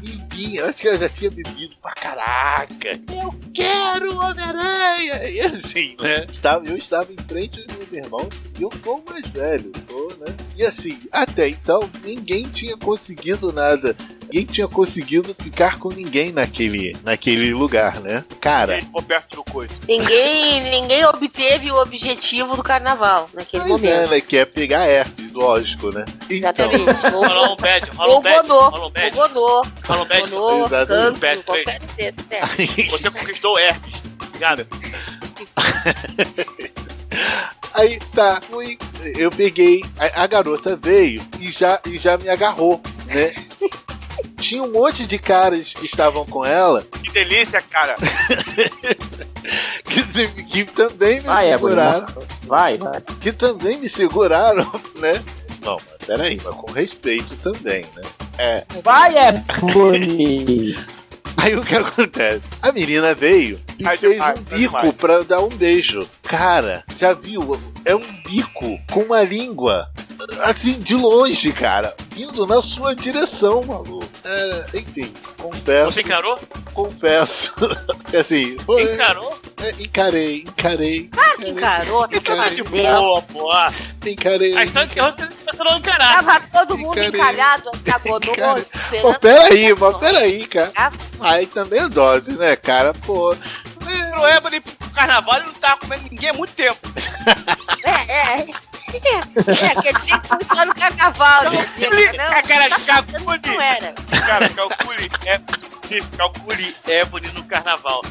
[0.01, 2.99] E vinha, acho que ela já tinha bebido pra caraca.
[3.12, 5.29] Eu quero Homem-Aranha!
[5.29, 6.25] E assim, né?
[6.65, 10.36] Eu estava em frente dos meus irmãos e eu sou o mais velho, sou, né?
[10.55, 13.95] E assim, até então, ninguém tinha conseguido nada.
[14.36, 18.26] Ninguém tinha conseguido ficar com ninguém naquele, naquele lugar, né?
[18.41, 19.74] Cara, Ele ficou perto do coisa.
[19.88, 24.12] Ninguém, ninguém obteve o objetivo do carnaval naquele Pois é, momento.
[24.12, 24.19] né?
[24.19, 26.04] Que é pegar herpes, lógico, né?
[26.30, 26.84] Exatamente.
[26.84, 28.60] Rola um Ou, bad, rola um bad, Godô.
[28.69, 29.65] rola um bad, Godô.
[29.88, 30.30] rola um bad.
[30.30, 30.88] Godô, Exatamente.
[31.06, 32.30] Canto, Best qualquer desses.
[32.36, 32.89] É.
[32.89, 34.02] Você conquistou o herpes.
[34.28, 34.67] Obrigado.
[37.74, 38.78] aí tá, fui,
[39.17, 42.82] eu peguei, a, a garota veio e já, e já me agarrou,
[43.13, 43.34] né?
[44.38, 47.95] Tinha um monte de caras que estavam com ela Que delícia, cara.
[49.86, 52.06] que, que também me Vai, seguraram.
[52.43, 53.02] Vai, vai.
[53.21, 54.69] Que também me seguraram,
[55.00, 55.24] né?
[55.62, 58.02] Não, mas peraí, mas com respeito também, né?
[58.38, 60.76] É, Vai, Ebony.
[61.38, 62.41] Aí o que acontece?
[62.62, 64.98] A menina veio e Ai, fez demais, um bico demais.
[64.98, 66.08] pra dar um beijo.
[66.24, 67.60] Cara, já viu?
[67.84, 69.89] É um bico com uma língua
[70.43, 74.05] assim, de longe, cara, vindo na sua direção, maluco.
[74.26, 76.40] É, enfim, confesso, Você encarou?
[76.74, 77.54] confesso.
[78.10, 79.40] que assim, foi, Encarou?
[79.62, 81.10] é, encarei, encarei.
[81.16, 83.52] Ah, que encarou, que tá de boa, pô.
[84.06, 84.58] Encarei.
[84.58, 86.24] A história terror você você não encarar.
[86.24, 87.10] Tava todo mundo Encarei.
[87.10, 88.64] encalhado, agonoso, Encarei.
[89.02, 89.20] Pô, esperando.
[89.20, 90.72] peraí, mas peraí, cara.
[90.76, 90.92] Ah.
[91.22, 92.94] Aí também é dose, né, cara?
[92.94, 93.36] Pô.
[93.80, 96.80] Pro Ebony pro carnaval ele não tava comendo ninguém há muito tempo.
[97.84, 98.46] É, é.
[99.03, 101.65] É, é, quer dizer que foi só no carnaval, né?
[102.29, 103.39] A cara, Não calcule.
[103.62, 103.93] era.
[104.25, 105.12] Cara, calcule.
[105.25, 105.39] É,
[105.84, 108.01] sim, calcule Ebony no carnaval.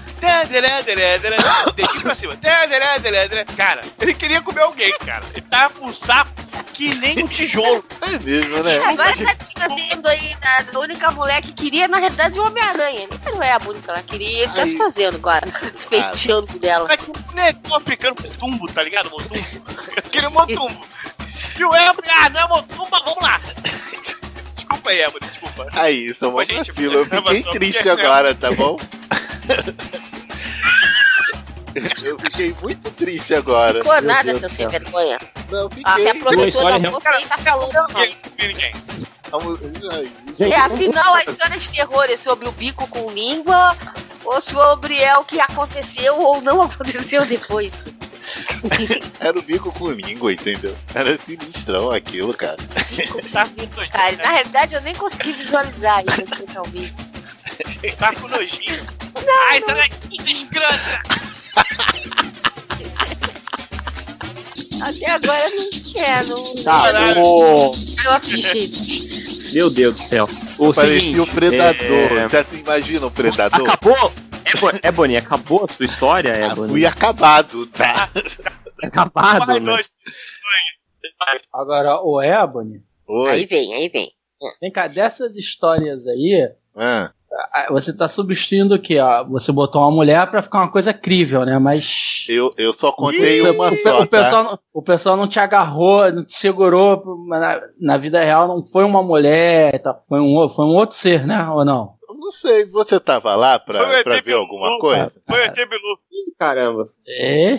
[1.75, 2.37] Dedinho pra cima.
[3.57, 5.25] Cara, ele queria comer alguém, cara.
[5.33, 6.31] Ele tava com um saco
[6.73, 7.85] que nem um tijolo.
[8.01, 8.77] É mesmo, né?
[8.79, 13.03] Agora tá desfazendo aí da, da única mulher que queria, na realidade, o Homem-Aranha.
[13.03, 14.69] Ele não é a única, ela queria, tá Aí.
[14.69, 15.47] se fazendo agora.
[15.73, 16.89] Desfeiteando dela.
[16.89, 19.09] Mas o negão africano com tumbo, tá ligado?
[19.11, 19.45] Motumbo.
[19.97, 20.74] Aquele motumbo.
[21.59, 23.41] E o Ebony, ah, não é motumba, vamos lá.
[24.55, 25.69] Desculpa aí, Ebony, desculpa.
[25.73, 26.73] Aí, isso é uma gente.
[26.77, 28.77] Eu fiquei triste agora, tá bom?
[32.05, 33.81] Eu fiquei muito triste agora.
[33.81, 35.19] Ficou nada, Deus seu sem vergonha.
[35.51, 36.21] Não, Ah, se fiquei.
[36.21, 37.73] Aproveitou da moça e tá falando.
[38.39, 38.73] Ninguém,
[40.53, 43.77] É, afinal, a história de terror é sobre o bico com língua
[44.25, 47.83] ou sobre é o que aconteceu ou não aconteceu depois?
[49.21, 50.75] Era o bico com língua, entendeu?
[50.95, 52.57] Era sinistrão aquilo, cara.
[53.33, 53.91] Tá com nojinho.
[53.93, 56.95] Cara, na realidade eu nem consegui visualizar isso, talvez.
[57.99, 58.83] Tá com nojinho.
[59.51, 61.03] Ai, sai daqui, se escrota!
[64.83, 66.55] Até agora não é, não.
[66.63, 67.21] Tá, Caralho.
[67.23, 67.75] o...
[68.05, 69.53] Eu.
[69.53, 70.29] Meu Deus do céu.
[70.59, 72.19] O Parecia seguinte, o predador.
[72.19, 73.69] é, Já se imagina o predador?
[73.69, 74.13] Acabou?
[74.55, 76.71] Ebo- Ebony, acabou a sua história, Ebony?
[76.71, 78.09] Fui acabado, tá?
[78.83, 79.77] Acabado, Mais né?
[81.53, 82.83] Agora, o Ebony,
[83.29, 83.47] Aí Oi.
[83.47, 84.11] vem, aí vem.
[84.61, 87.11] vem cá, dessas histórias aí, Ah,
[87.71, 88.97] você tá substituindo o quê?
[89.29, 91.59] Você botou uma mulher pra ficar uma coisa crível, né?
[91.59, 92.27] Mas.
[92.29, 94.19] eu, eu só contei o, uma o- só, o tá?
[94.23, 97.03] pessoal, não- o pessoal não te agarrou, não te segurou.
[97.27, 99.99] Na, na vida real não foi uma mulher, tá?
[100.09, 101.47] foi, um, foi um outro ser, né?
[101.49, 101.95] Ou não?
[102.17, 105.13] Não sei, você tava lá pra, pra ver alguma coisa?
[105.27, 105.99] Foi o Bilu.
[106.39, 106.83] Caramba.
[107.07, 107.59] É?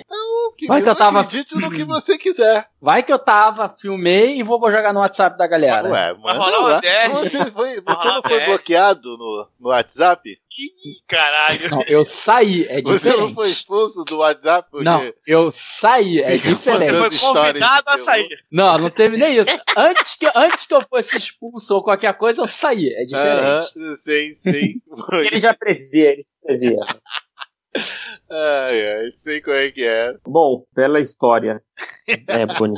[0.58, 2.68] Que Vai que eu tava- Acredite no que você quiser.
[2.82, 5.90] Vai que eu tava, filmei e vou jogar no WhatsApp da galera.
[5.90, 7.12] Ué, manda rolar 10.
[7.12, 8.46] Você, foi, você não foi 10.
[8.46, 10.30] bloqueado no, no WhatsApp?
[10.30, 11.70] Ih, caralho.
[11.70, 13.20] Não, eu saí, é Você diferente.
[13.20, 14.70] não foi expulso do WhatsApp?
[14.70, 17.18] Porque Não, eu saí, é Fica Você diferente.
[17.20, 18.30] foi convidado a sair.
[18.52, 19.58] Não, não teve nem isso.
[19.76, 22.94] Antes que, antes que eu fosse expulso ou qualquer coisa, eu saí.
[22.94, 23.68] É diferente.
[24.04, 24.76] sei, sei.
[25.10, 25.28] Foi.
[25.28, 26.80] Ele já previa, ele previa.
[28.38, 30.14] Ai, ai, sei como é que é.
[30.28, 31.62] Bom, bela história.
[32.28, 32.78] Ebony.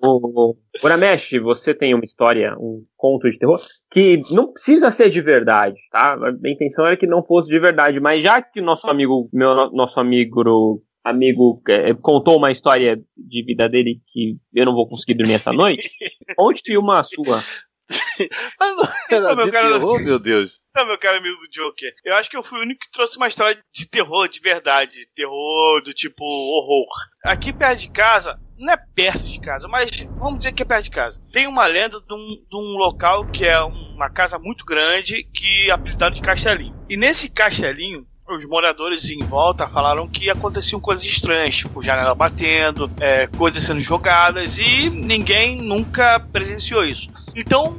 [0.00, 5.20] O Uramesh, você tem uma história, um conto de terror, que não precisa ser de
[5.20, 6.14] verdade, tá?
[6.14, 9.70] A intenção era que não fosse de verdade, mas já que o nosso amigo, meu,
[9.72, 15.14] nosso amigo, amigo é, contou uma história de vida dele que eu não vou conseguir
[15.14, 15.90] dormir essa noite,
[16.34, 17.44] conte uma sua.
[18.60, 20.58] Mas não era meu de cara- terror, meu Deus.
[20.74, 21.92] Não, meu caro amigo Joker.
[22.04, 25.08] Eu acho que eu fui o único que trouxe uma história de terror de verdade.
[25.14, 26.86] Terror do tipo horror.
[27.24, 30.84] Aqui perto de casa, não é perto de casa, mas vamos dizer que é perto
[30.84, 31.20] de casa.
[31.32, 35.68] Tem uma lenda de um, de um local que é uma casa muito grande que
[35.68, 36.76] é apelidado de Castelinho.
[36.88, 42.88] E nesse Castelinho, os moradores em volta falaram que aconteciam coisas estranhas, tipo janela batendo,
[43.00, 47.08] é, coisas sendo jogadas e ninguém nunca presenciou isso.
[47.38, 47.78] Então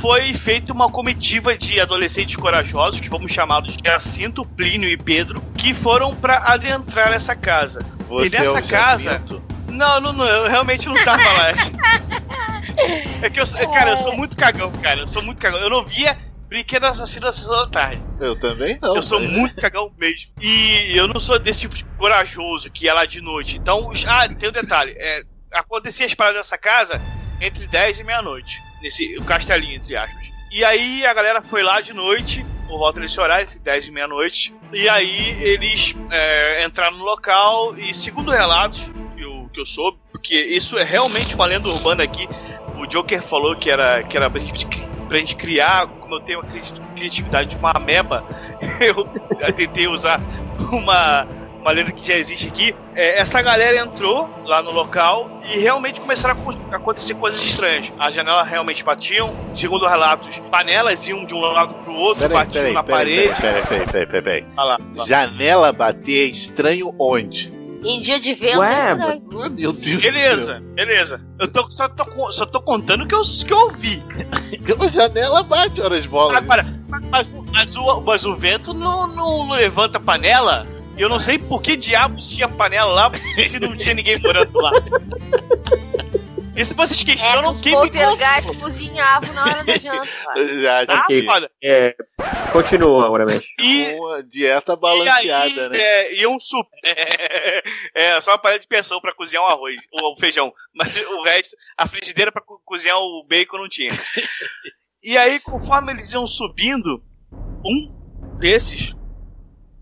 [0.00, 5.42] foi feita uma comitiva de adolescentes corajosos, que vamos chamá-los de Jacinto, Plínio e Pedro,
[5.58, 7.84] que foram para adentrar essa casa.
[8.08, 9.42] Você nessa é casa- Jacinto?
[9.68, 11.52] Não, não, não, eu realmente não tava lá.
[13.22, 15.00] É que eu, sou- cara, eu sou muito cagão, cara.
[15.00, 15.58] Eu sou muito cagão.
[15.60, 16.16] Eu não via
[16.48, 18.06] Brinquedo Assassino da Sessão da Tarde.
[18.18, 18.96] Eu também não.
[18.96, 20.30] Eu sou mas- muito cagão mesmo.
[20.40, 23.58] E eu não sou desse tipo de corajoso que ia lá de noite.
[23.58, 24.94] Então, ah, tem um detalhe.
[24.96, 27.00] É, acontecia as paradas nessa casa
[27.40, 28.62] entre 10 e meia-noite.
[28.82, 30.20] Nesse castelinho, entre aspas.
[30.52, 33.90] E aí a galera foi lá de noite, por volta desse horário, entre 10 e
[33.92, 34.54] meia-noite.
[34.72, 38.80] E aí eles é, entraram no local e, segundo relatos
[39.16, 42.28] que eu, que eu soube, porque isso é realmente uma lenda urbana aqui.
[42.78, 44.66] O Joker falou que era, que era pra gente,
[45.08, 46.62] pra gente criar, como eu tenho a cri-
[46.96, 48.24] criatividade de uma ameba,
[48.80, 50.20] eu tentei usar
[50.72, 51.28] uma,
[51.60, 52.74] uma lenda que já existe aqui.
[52.94, 57.92] É, essa galera entrou lá no local e realmente começaram a co- acontecer coisas estranhas.
[57.98, 62.52] As janelas realmente batiam, segundo relatos, panelas iam de um lado pro outro, Peraí, batiam
[62.62, 63.40] peraí, na peraí, parede.
[63.40, 64.46] peraí, peraí, peraí, peraí, peraí.
[64.56, 65.06] Olha lá, lá.
[65.06, 67.52] Janela bater é estranho onde?
[67.82, 69.22] Em dia de vento Ué, é estranho.
[69.32, 71.20] Oh, meu Deus Beleza, beleza.
[71.38, 74.02] Eu tô, só, tô, só tô contando que eu, que eu ouvi.
[74.66, 74.90] céu.
[74.92, 76.36] janela bate horas bolas.
[76.36, 76.66] Agora,
[77.10, 80.66] mas, mas, o, mas o vento não, não levanta panela.
[80.96, 83.10] E eu não sei por que diabos tinha panela lá
[83.48, 84.70] se não tinha ninguém morando lá.
[86.56, 88.60] Isso vocês É, questionam os quem me poltergeist contou.
[88.62, 90.06] cozinhavam na hora da janta.
[90.62, 91.24] Já Tá, Ok.
[91.24, 91.50] foda.
[91.62, 91.96] É,
[92.52, 93.44] continua, Uramesh.
[93.60, 95.78] E, com a dieta e balanceada, aí, né?
[95.78, 96.78] é, iam super.
[97.94, 100.52] É, só uma panela de pressão pra cozinhar um arroz, ou o feijão.
[100.74, 103.98] Mas o resto, a frigideira pra co- cozinhar o bacon não tinha.
[105.02, 107.02] E aí, conforme eles iam subindo,
[107.64, 107.88] um
[108.38, 108.94] desses,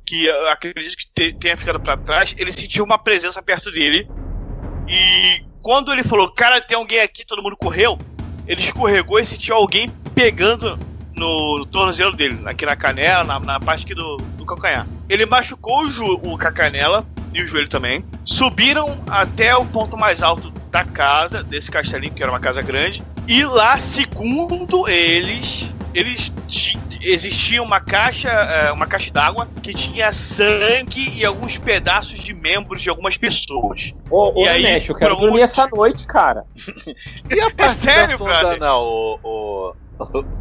[0.09, 4.09] que acredito que te- tenha ficado pra trás, ele sentiu uma presença perto dele.
[4.89, 7.99] E quando ele falou, cara, tem alguém aqui, todo mundo correu,
[8.47, 10.79] ele escorregou e sentiu alguém pegando
[11.15, 14.87] no, no tornozelo dele, aqui na canela, na, na parte aqui do, do calcanhar.
[15.09, 18.05] Ele machucou o, jo- o canela e o joelho também.
[18.25, 23.03] Subiram até o ponto mais alto da casa, desse castelinho, que era uma casa grande.
[23.27, 26.33] E lá, segundo eles, eles
[27.01, 32.83] existia uma caixa, eh, uma caixa d'água que tinha sangue e alguns pedaços de membros
[32.83, 33.93] de algumas pessoas.
[34.11, 36.45] Ô, ô E aí, Uramesh, eu quero dormir essa noite, cara.
[37.31, 38.63] E a parte sério, da sonda brother?
[38.63, 39.75] anal, o, o,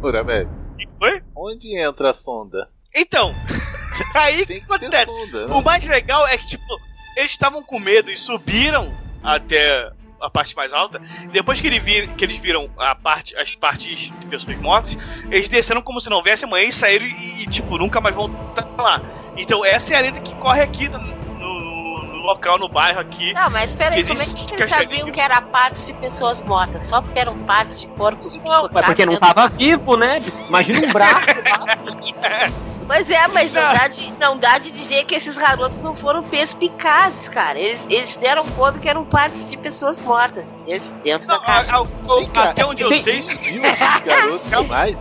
[0.02, 0.48] o Uramed?
[0.78, 1.22] que foi?
[1.36, 2.68] Onde entra a sonda?
[2.94, 3.34] Então,
[4.14, 5.06] aí o que que ter acontece?
[5.06, 5.54] sonda, né?
[5.54, 6.80] O mais legal é que, tipo,
[7.16, 8.92] eles estavam com medo e subiram
[9.22, 11.00] até a parte mais alta.
[11.32, 14.96] Depois que, ele vir, que eles viram a parte, as partes de pessoas mortas,
[15.30, 18.70] eles desceram como se não houvesse amanhã e saíram e, e, tipo, nunca mais voltaram
[18.76, 19.00] lá.
[19.36, 23.32] Então essa é a lenda que corre aqui no, no- no local, no bairro aqui.
[23.32, 24.90] Não, mas peraí, como é que eles castelinho.
[24.98, 26.82] sabiam que era partes de pessoas mortas?
[26.84, 30.20] Só porque eram partes de porcos Mas picotados porque não tava vivo, né?
[30.48, 31.26] Imagina um braço.
[32.88, 33.74] Mas é, mas não Não.
[33.74, 37.58] dá, de, não dá de dizer que esses garotos não foram perspicazes, cara.
[37.58, 40.46] Eles, eles se deram conta que eram partes de pessoas mortas.
[40.66, 41.76] Eles, dentro Não, da caixa.
[41.76, 43.62] a- a- cá, até onde eu tem- sei, Viu
[44.06, 44.52] garotos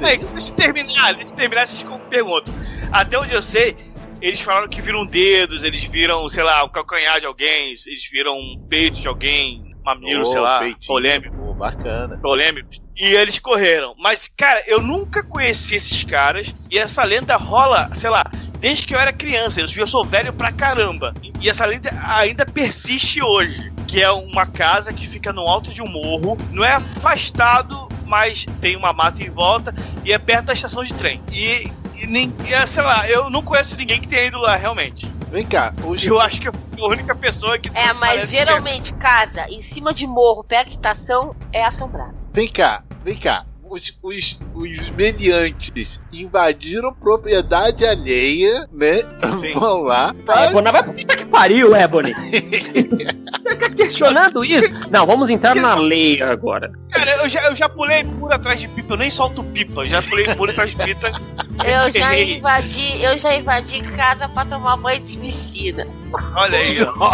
[0.02, 0.20] hein?
[0.34, 2.54] deixa eu terminar, deixa eu terminar essas perguntas.
[2.92, 3.76] Até onde eu sei,
[4.22, 8.38] eles falaram que viram dedos, eles viram, sei lá, o calcanhar de alguém, eles viram
[8.38, 10.88] um peito de alguém, mamilo, Ô, sei lá, peitinho.
[10.88, 12.18] polêmico, bacana.
[12.18, 12.70] polêmico.
[12.96, 13.96] E eles correram.
[13.98, 18.24] Mas, cara, eu nunca conheci esses caras e essa lenda rola, sei lá,
[18.60, 19.62] desde que eu era criança.
[19.62, 21.14] Eu sou velho pra caramba.
[21.42, 23.72] E essa lenda ainda persiste hoje.
[23.88, 28.46] Que é uma casa que fica no alto de um morro, não é afastado, mas
[28.60, 31.22] tem uma mata em volta e é perto da estação de trem.
[31.32, 35.08] E, e e, é, sei lá, eu não conheço ninguém que tenha ido lá realmente.
[35.30, 37.70] Vem cá, os, Eu acho que fui a única pessoa que.
[37.70, 42.16] É, mas parece que- geralmente casa em cima de morro, perto de estação, é assombrada.
[42.34, 43.46] vem cá, vem cá.
[43.70, 49.00] Os, os, os meliantes invadiram propriedade alheia, né?
[49.38, 49.54] Sim.
[49.60, 50.16] Vão lá.
[50.28, 52.14] É, Ebony, vai pra puta que pariu, Ebony.
[53.50, 54.70] Fica questionando isso.
[54.90, 56.72] Não, vamos entrar na lei agora.
[56.92, 59.88] Cara, eu já, eu já pulei por atrás de pipa, eu nem solto pipa, eu
[59.88, 61.12] já pulei por atrás de pipa.
[61.66, 65.88] Eu já invadi, eu já invadi casa pra tomar banho de piscina.
[66.36, 67.12] Olha aí, ó.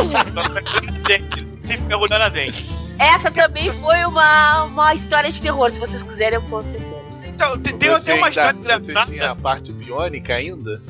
[1.62, 2.83] Se ferrou na dente.
[3.00, 5.70] Essa também foi uma, uma história de terror.
[5.72, 7.24] Se vocês quiserem, eu conto depois.
[7.24, 9.32] Então, tem, tem até uma história engraçada.
[9.32, 10.82] a parte biônica ainda?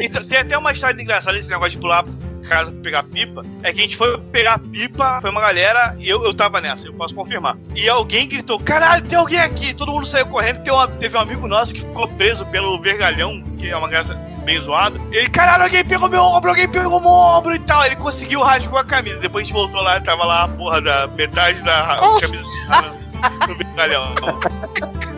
[0.00, 2.04] Então, tem até uma história engraçada esse negócio de pular
[2.48, 3.42] casa pra pegar pipa.
[3.62, 6.86] É que a gente foi pegar pipa, foi uma galera, e eu, eu tava nessa,
[6.86, 7.56] eu posso confirmar.
[7.74, 9.72] E alguém gritou: caralho, tem alguém aqui!
[9.72, 10.62] Todo mundo saiu correndo.
[10.62, 14.14] Tem uma- teve um amigo nosso que ficou preso pelo vergalhão, que é uma graça
[14.44, 14.98] bem zoada.
[15.10, 17.84] Ele, caralho, alguém pegou meu ombro, alguém pegou meu ombro e tal.
[17.84, 19.18] Ele conseguiu, rasgou a camisa.
[19.18, 22.20] Depois a gente voltou lá tava lá a porra da metade da Oh.
[22.20, 22.44] camisa
[23.48, 24.14] no vergalhão.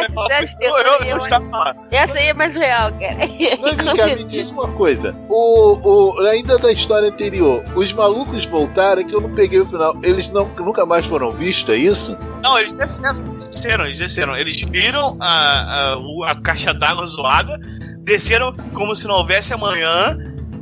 [0.00, 0.20] Essa
[0.60, 1.74] eu, eu, é eu lá.
[1.90, 3.16] Essa aí é mais real, cara.
[3.60, 5.14] Mas vem cá, me diz uma coisa.
[5.28, 9.96] O, o, ainda da história anterior, os malucos voltaram que eu não peguei o final.
[10.02, 12.16] Eles não, nunca mais foram vistos, é isso?
[12.42, 14.36] Não, eles desceram, desceram, eles desceram.
[14.36, 17.58] Eles viram a, a, a caixa d'água zoada,
[17.98, 20.16] desceram como se não houvesse amanhã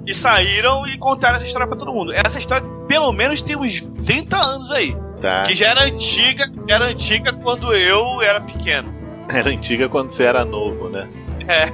[0.06, 2.12] e saíram e contaram essa história pra todo mundo.
[2.12, 4.96] Essa história, pelo menos, tem uns 30 anos aí.
[5.20, 5.44] Tá.
[5.44, 8.99] Que já era antiga, era antiga quando eu era pequeno.
[9.34, 11.08] Era antiga quando você era novo, né?
[11.48, 11.66] É,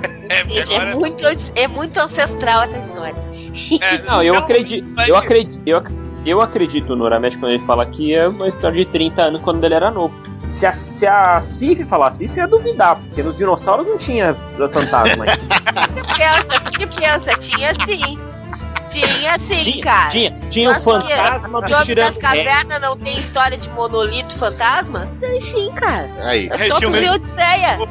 [0.48, 3.16] Gente, é, agora, muito, é muito ancestral essa história.
[3.80, 4.88] é, Não, eu acredito.
[5.06, 5.62] Eu acredito.
[5.66, 5.82] Eu,
[6.24, 9.64] eu acredito no Uramesh quando ele fala que é uma história de 30 anos quando
[9.64, 10.14] ele era novo.
[10.46, 14.34] Se a, se a Cif falasse isso, eu ia duvidar, porque nos dinossauros não tinha
[14.72, 15.24] fantasma.
[16.16, 18.18] Pensa, que pensa, tinha sim.
[18.88, 20.10] Tinha sim, tinha, cara.
[20.10, 23.68] tinha, tinha Tu um que fantasma do Homem tirando das Cavernas não tem história de
[23.70, 25.06] monolito fantasma?
[25.20, 26.08] Tem sim, cara.
[26.24, 26.48] Aí.
[26.52, 27.02] É só tu Realmente.
[27.02, 27.78] ver Odisseia.
[27.80, 27.86] O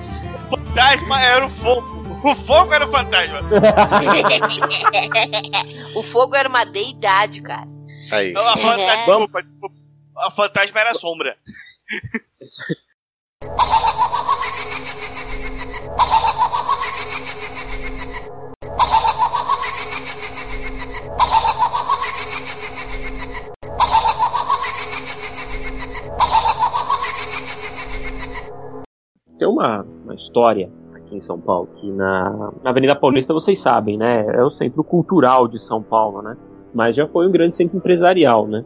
[0.57, 2.05] fantasma era o fogo.
[2.23, 3.41] O fogo era o fantasma.
[5.95, 7.67] o fogo era uma deidade, cara.
[8.11, 8.33] Aí.
[8.35, 8.95] A fantasma, É.
[9.05, 9.75] desculpa, desculpa.
[10.17, 11.35] a fantasma era a sombra.
[29.37, 33.97] Tem uma, uma história aqui em São Paulo, que na, na Avenida Paulista vocês sabem,
[33.97, 34.25] né?
[34.33, 36.37] É o centro cultural de São Paulo, né?
[36.73, 38.63] Mas já foi um grande centro empresarial, né?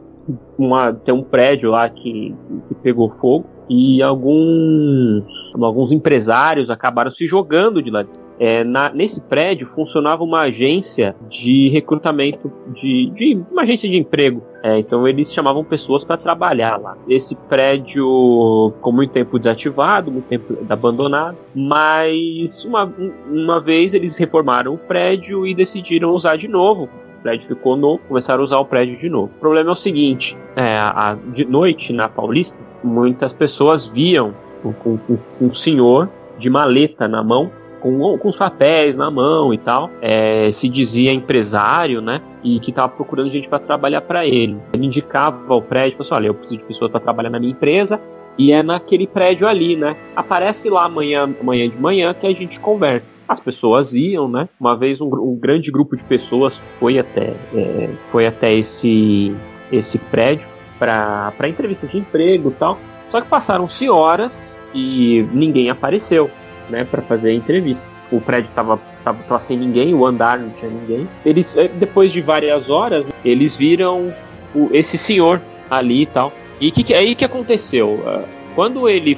[0.58, 2.36] Uma, tem um prédio lá que,
[2.67, 8.24] que pegou fogo e alguns, alguns empresários acabaram se jogando de lá de cima.
[8.39, 14.41] É, na- nesse prédio funcionava uma agência de recrutamento, de, de uma agência de emprego.
[14.63, 16.97] É, então eles chamavam pessoas para trabalhar lá.
[17.07, 22.91] Esse prédio ficou muito tempo desativado, muito tempo abandonado, mas uma,
[23.30, 26.89] uma vez eles reformaram o prédio e decidiram usar de novo.
[27.20, 29.32] O prédio ficou novo, começaram a usar o prédio de novo.
[29.36, 34.73] O problema é o seguinte: é, a- de noite na Paulista, muitas pessoas viam um,
[34.91, 37.51] um- um- senhor de maleta na mão,
[37.82, 39.89] com, com os papéis na mão e tal.
[40.01, 42.21] É, se dizia empresário, né?
[42.43, 44.57] e que estava procurando gente para trabalhar para ele.
[44.73, 47.51] Ele indicava o prédio, falou assim, olha, eu preciso de pessoas para trabalhar na minha
[47.51, 47.99] empresa
[48.38, 49.95] e é naquele prédio ali, né?
[50.15, 53.13] Aparece lá amanhã, amanhã de manhã que a gente conversa.
[53.27, 54.47] As pessoas iam, né?
[54.59, 59.36] Uma vez um, um grande grupo de pessoas foi até é, foi até esse
[59.71, 60.49] esse prédio
[60.80, 62.80] para entrevista de emprego e tal.
[63.11, 66.30] Só que passaram-se horas e ninguém apareceu,
[66.69, 67.86] né, para fazer a entrevista.
[68.11, 71.07] O prédio tava, tava, tava, sem ninguém, o andar não tinha ninguém.
[71.25, 74.13] Eles, eh, depois de várias horas, eles viram
[74.55, 76.34] o, esse senhor ali e tal.
[76.59, 78.03] E que, aí que aconteceu?
[78.05, 78.23] Ah,
[78.55, 79.17] quando ele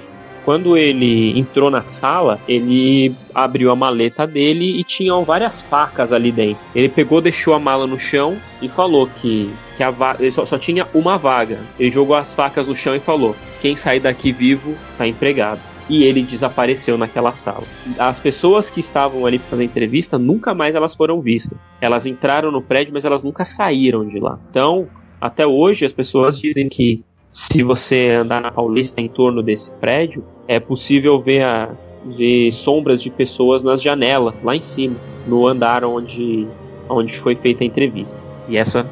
[0.52, 6.30] quando ele entrou na sala, ele abriu a maleta dele e tinham várias facas ali
[6.30, 6.62] dentro.
[6.76, 10.58] Ele pegou, deixou a mala no chão e falou que, que a ele só, só
[10.58, 11.62] tinha uma vaga.
[11.80, 16.04] Ele jogou as facas no chão e falou: quem sair daqui vivo tá empregado e
[16.04, 17.64] ele desapareceu naquela sala.
[17.98, 21.72] As pessoas que estavam ali para fazer entrevista nunca mais elas foram vistas.
[21.80, 24.38] Elas entraram no prédio, mas elas nunca saíram de lá.
[24.50, 24.90] Então,
[25.22, 30.24] até hoje as pessoas dizem que se você andar na Paulista em torno desse prédio,
[30.48, 31.70] é possível ver, a,
[32.06, 36.48] ver sombras de pessoas nas janelas lá em cima, no andar onde
[36.90, 38.20] onde foi feita a entrevista.
[38.50, 38.90] E essa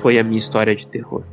[0.00, 1.24] foi a minha história de terror.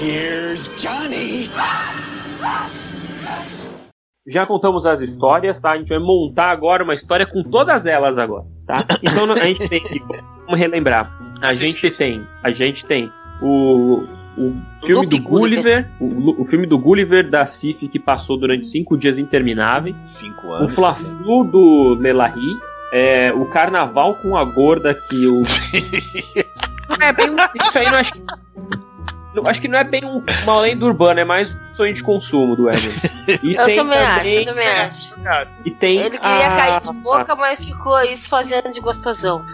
[0.00, 1.48] Here's Johnny!
[4.26, 5.72] Já contamos as histórias, tá?
[5.72, 8.84] A gente vai montar agora uma história com todas elas agora, tá?
[9.02, 10.00] Então a gente tem que,
[10.46, 11.10] vamos relembrar.
[11.40, 13.10] A gente tem, a gente tem
[13.42, 14.04] o,
[14.38, 14.54] o
[14.86, 19.18] filme do Gulliver, o, o, filme do Gulliver da Cif que passou durante cinco dias
[19.18, 20.08] intermináveis.
[20.20, 20.70] Cinco anos.
[20.70, 22.56] O Fla-Flu do Lelahi.
[22.92, 25.42] É, o Carnaval com a gorda que o.
[27.00, 27.30] é bem.
[27.60, 27.98] Isso aí não
[29.34, 32.02] acho acho que não é bem um, uma lenda urbana, é mais um sonho de
[32.02, 33.10] consumo do Edward.
[33.42, 35.14] E eu também, também, acho, eu também acho.
[35.64, 36.56] E tem Ele queria a...
[36.56, 39.44] cair de boca, mas ficou isso fazendo de gostosão.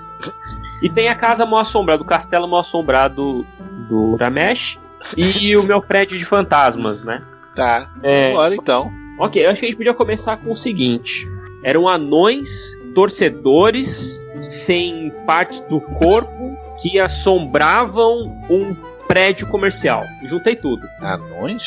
[0.83, 3.47] E tem a casa mal assombrada, o castelo mal assombrado
[3.89, 4.79] do Ramesh
[5.17, 7.23] e o meu prédio de fantasmas, né?
[7.55, 7.91] Tá.
[8.03, 8.33] É...
[8.33, 8.91] Bora então.
[9.19, 11.29] Ok, eu acho que a gente podia começar com o seguinte:
[11.63, 18.75] eram anões torcedores sem partes do corpo que assombravam um
[19.09, 20.05] prédio comercial.
[20.23, 20.87] Juntei tudo.
[21.01, 21.63] Anões?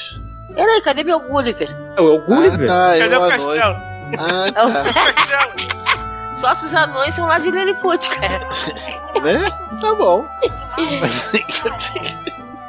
[0.55, 1.69] Peraí, cadê meu Gulliver?
[1.97, 2.69] É o Gulliver?
[2.71, 3.75] Ah, tá, cadê o castelo?
[4.17, 6.33] Ah, tá.
[6.33, 8.47] Só se os anões são lá de Lilliput, cara.
[9.21, 9.49] né?
[9.81, 10.25] Tá bom.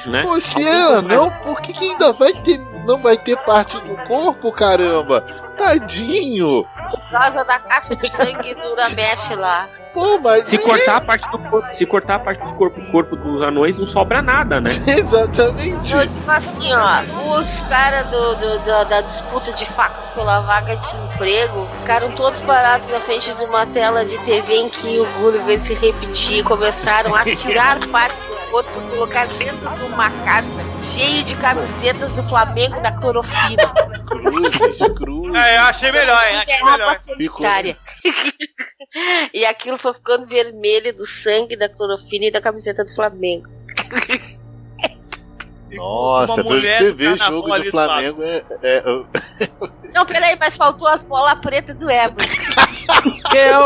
[0.07, 0.23] né?
[0.25, 4.53] Você é anão, por que, que ainda vai ter, não vai ter parte do corpo,
[4.53, 5.20] caramba?
[5.57, 6.64] Tadinho.
[6.93, 9.68] Por causa da caixa de sangue do Ramesh lá.
[9.93, 13.16] Pô, mas se cortar a parte do corpo, se cortar a parte do corpo, corpo
[13.16, 14.82] dos anões, não sobra nada, né?
[14.86, 15.93] Exatamente.
[15.93, 20.76] Eu digo assim, ó, os caras do, do, do, da disputa de facas pela vaga
[20.76, 25.07] de emprego ficaram todos parados na frente de uma tela de TV em que o
[25.18, 30.51] Gulliver se repetia começaram a tirar partes do corpo e colocar dentro de uma caixa
[30.83, 33.73] cheia de camisetas do Flamengo da clorofila.
[34.09, 35.37] Cruzes, cruzes.
[35.37, 36.39] É, eu achei melhor, hein?
[36.39, 36.97] Achei melhor.
[36.97, 37.79] Solitária.
[39.33, 43.49] e aquilo foi ficando vermelho do sangue, da clorofila e da camiseta do Flamengo.
[45.77, 48.83] Nossa, pra você ver o jogo do Flamengo é, é,
[49.95, 52.25] Não, peraí, mas faltou as bolas pretas do Ebro.
[53.35, 53.61] eu!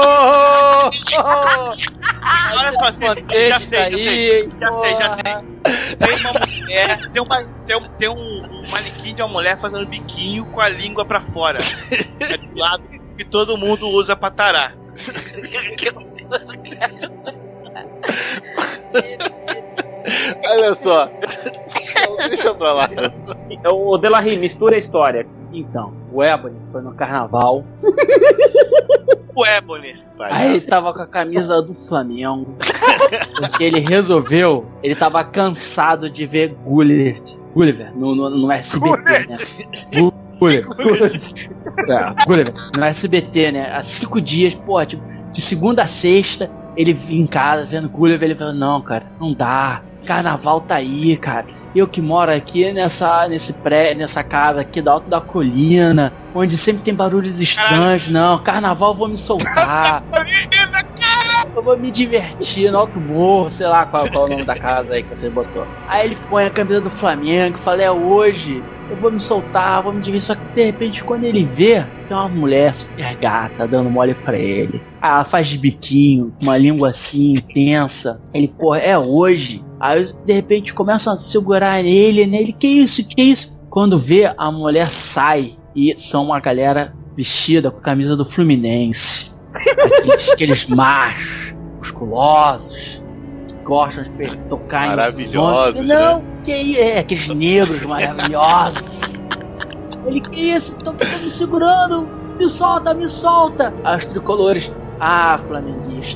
[2.58, 3.04] Olha só, assim,
[3.48, 5.22] já sei, já sei, já sei, já sei.
[5.98, 9.86] Tem uma mulher, tem, uma, tem, um, tem um, um manequim de uma mulher fazendo
[9.86, 11.60] biquinho com a língua pra fora.
[12.20, 12.82] É do lado
[13.16, 14.76] que todo mundo usa pra tarar.
[20.48, 21.10] Olha só.
[22.28, 22.88] Deixa pra lá.
[23.70, 25.26] O Delarry, mistura a história.
[25.52, 27.64] Então, o Ebony foi no carnaval.
[29.34, 29.96] o Ebony.
[30.20, 32.56] Aí ele tava com a camisa do Flamengo.
[33.38, 34.66] porque ele resolveu.
[34.82, 37.22] Ele tava cansado de ver Gulliver.
[37.54, 39.38] Gulliver no, no, no SBT, né?
[40.38, 40.66] Gulliver.
[41.88, 42.54] É, Gulliver.
[42.76, 43.70] No SBT, né?
[43.72, 45.02] Há cinco dias, pô, tipo,
[45.32, 49.32] de segunda a sexta, ele vinha em casa vendo Gulliver, ele falou, não, cara, não
[49.32, 49.82] dá.
[50.06, 51.46] Carnaval tá aí, cara.
[51.74, 56.56] Eu que moro aqui nessa, nesse pré, nessa casa aqui da alto da colina, onde
[56.56, 58.08] sempre tem barulhos estranhos.
[58.08, 60.02] Não, carnaval eu vou me soltar.
[61.54, 64.56] eu vou me divertir no alto morro, sei lá qual, qual é o nome da
[64.56, 65.66] casa aí que você botou.
[65.88, 69.82] Aí ele põe a camisa do Flamengo e fala, é hoje, eu vou me soltar,
[69.82, 70.26] vou me divertir.
[70.26, 74.38] Só que de repente, quando ele vê, tem uma mulher super gata dando mole pra
[74.38, 74.80] ele.
[75.02, 78.20] Ela faz de biquinho, uma língua assim, intensa.
[78.32, 79.64] Ele, pô, é hoje.
[79.78, 83.60] Aí de repente começam a segurar nele, nele, que isso, que isso?
[83.70, 89.34] Quando vê, a mulher sai E são uma galera vestida com a camisa do Fluminense.
[89.54, 93.02] Aqueles, aqueles machos, musculosos,
[93.48, 95.86] que gostam de tocar em Maravilhosos.
[95.86, 96.98] Não, que é?
[96.98, 99.26] Aqueles negros maravilhosos.
[100.06, 100.78] Ele, que isso?
[100.78, 102.08] Tô, tô me segurando.
[102.38, 103.74] Me solta, me solta.
[103.82, 104.72] Aí os tricolores.
[105.00, 105.38] Ah,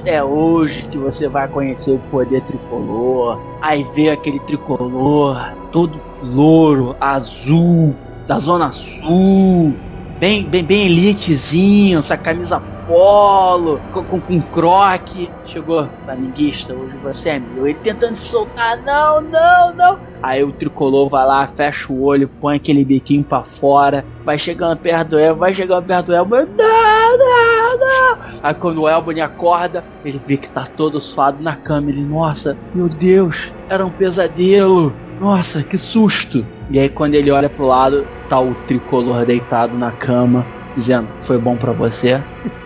[0.05, 3.41] é hoje que você vai conhecer o poder tricolor.
[3.61, 7.95] Aí vê aquele tricolor todo louro, azul,
[8.27, 9.75] da Zona Sul,
[10.19, 12.61] bem, bem, bem elitezinho, essa camisa
[12.91, 15.31] polo, com, com, com croque.
[15.47, 17.69] Chegou, flamenguista, hoje você é meu.
[17.69, 20.01] Ele tentando se soltar, não, não, não.
[20.21, 24.77] Aí o tricolor vai lá, fecha o olho, põe aquele biquinho pra fora, vai chegando
[24.77, 28.19] perto do Elbo, vai chegando perto do Elbo, não, não, não.
[28.43, 31.91] Aí quando o Elbony acorda, ele vê que tá todo suado na cama.
[31.91, 34.93] Ele, nossa, meu Deus, era um pesadelo.
[35.21, 36.45] Nossa, que susto.
[36.71, 40.45] E aí quando ele olha pro lado, tá o tricolor deitado na cama,
[40.81, 42.23] dizendo, foi bom pra você.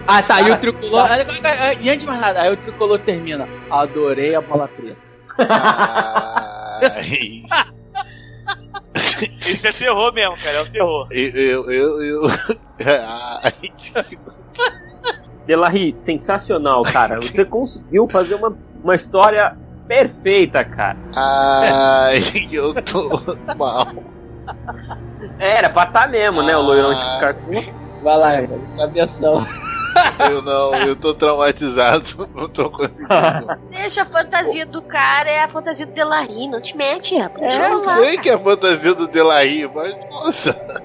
[0.07, 1.09] Ah, tá, e o tricolor.
[1.81, 3.49] Diante de mais nada, aí o tricolor termina.
[3.71, 4.97] Adorei a bola preta.
[6.81, 7.43] Ai,
[9.47, 10.59] Isso é terror mesmo, cara.
[10.59, 11.09] É um terror.
[11.11, 12.23] eu, eu, eu, eu...
[13.43, 13.53] Ai,
[15.47, 17.21] Delarry, sensacional, cara.
[17.21, 19.57] Você conseguiu fazer uma, uma história
[19.87, 20.97] perfeita, cara.
[21.15, 23.21] ai, eu tô
[23.57, 23.87] mal.
[25.39, 26.57] Era pra tá mesmo, né?
[26.57, 27.84] O loirão de cartoon.
[28.05, 29.45] Vai lá, cara, sua versão.
[30.29, 33.07] Eu não, eu tô traumatizado, não tô conseguindo.
[33.71, 37.47] Deixa a fantasia do cara, é a fantasia do Delarry, não te mete, rapaz.
[37.47, 40.85] Deixa Eu sei que é a fantasia do Delaí, mas nossa.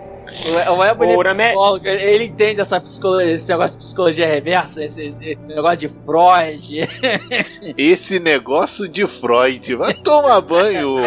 [0.72, 1.46] O Elbony é Ora, né?
[1.48, 5.88] psicólogo, ele- ele entende essa psicologia, esse negócio de psicologia reversa, esse, esse negócio de
[5.90, 6.88] Freud.
[7.76, 10.98] Esse negócio de Freud, vai tomar banho.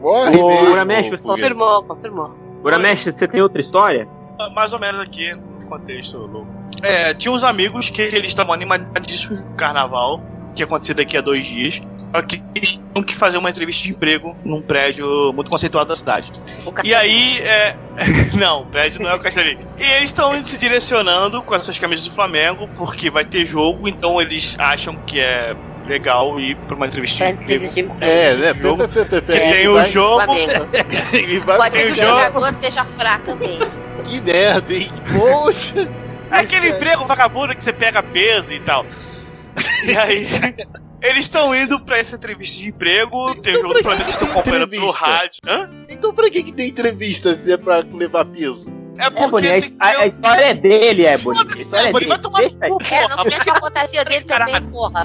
[0.00, 1.22] Morre mesmo, Uramesh, foguete.
[1.22, 2.41] Confirmou, confirmou.
[2.62, 4.08] Uramesh, você tem outra história?
[4.54, 6.48] Mais ou menos aqui, no contexto louco.
[6.82, 10.20] É, tinha uns amigos que eles estavam animadíssimos com o carnaval,
[10.54, 11.80] que ia acontecer daqui a dois dias.
[12.14, 15.96] Só que eles tinham que fazer uma entrevista de emprego num prédio muito conceituado da
[15.96, 16.30] cidade.
[16.84, 17.74] E aí, é...
[18.38, 19.66] não, o prédio não é o Castelinho.
[19.78, 23.46] E eles estão indo se direcionando com as suas camisas do Flamengo, porque vai ter
[23.46, 25.56] jogo, então eles acham que é
[25.92, 27.44] legal ir pra uma entrevista de Pra emprego.
[27.64, 28.12] entrevista de emprego.
[28.12, 28.54] É, né?
[28.54, 28.88] Jogo.
[28.88, 30.26] Que ele tem o vai- jogo.
[30.26, 33.58] Pode ser que o jogador seja fraco também.
[34.04, 34.90] Que merda, hein?
[35.16, 35.88] Poxa!
[36.30, 38.86] É aquele emprego vagabundo que você pega peso e tal.
[39.84, 40.26] E aí,
[41.02, 44.28] eles estão indo pra essa entrevista de emprego, tem o jogo do Flamengo, eles estão
[44.28, 45.40] acompanhando pelo rádio.
[45.46, 45.70] Hã?
[45.90, 48.72] Então pra que, que tem entrevista se é pra levar peso?
[49.02, 51.40] É É, porque a, tem a- a história é dele, é, Bonnie.
[51.40, 52.08] A história é Bonnie, dele.
[52.08, 53.22] vai tomar no cu, É, não porra.
[53.22, 55.02] se mete com a fantasia dele também, porra.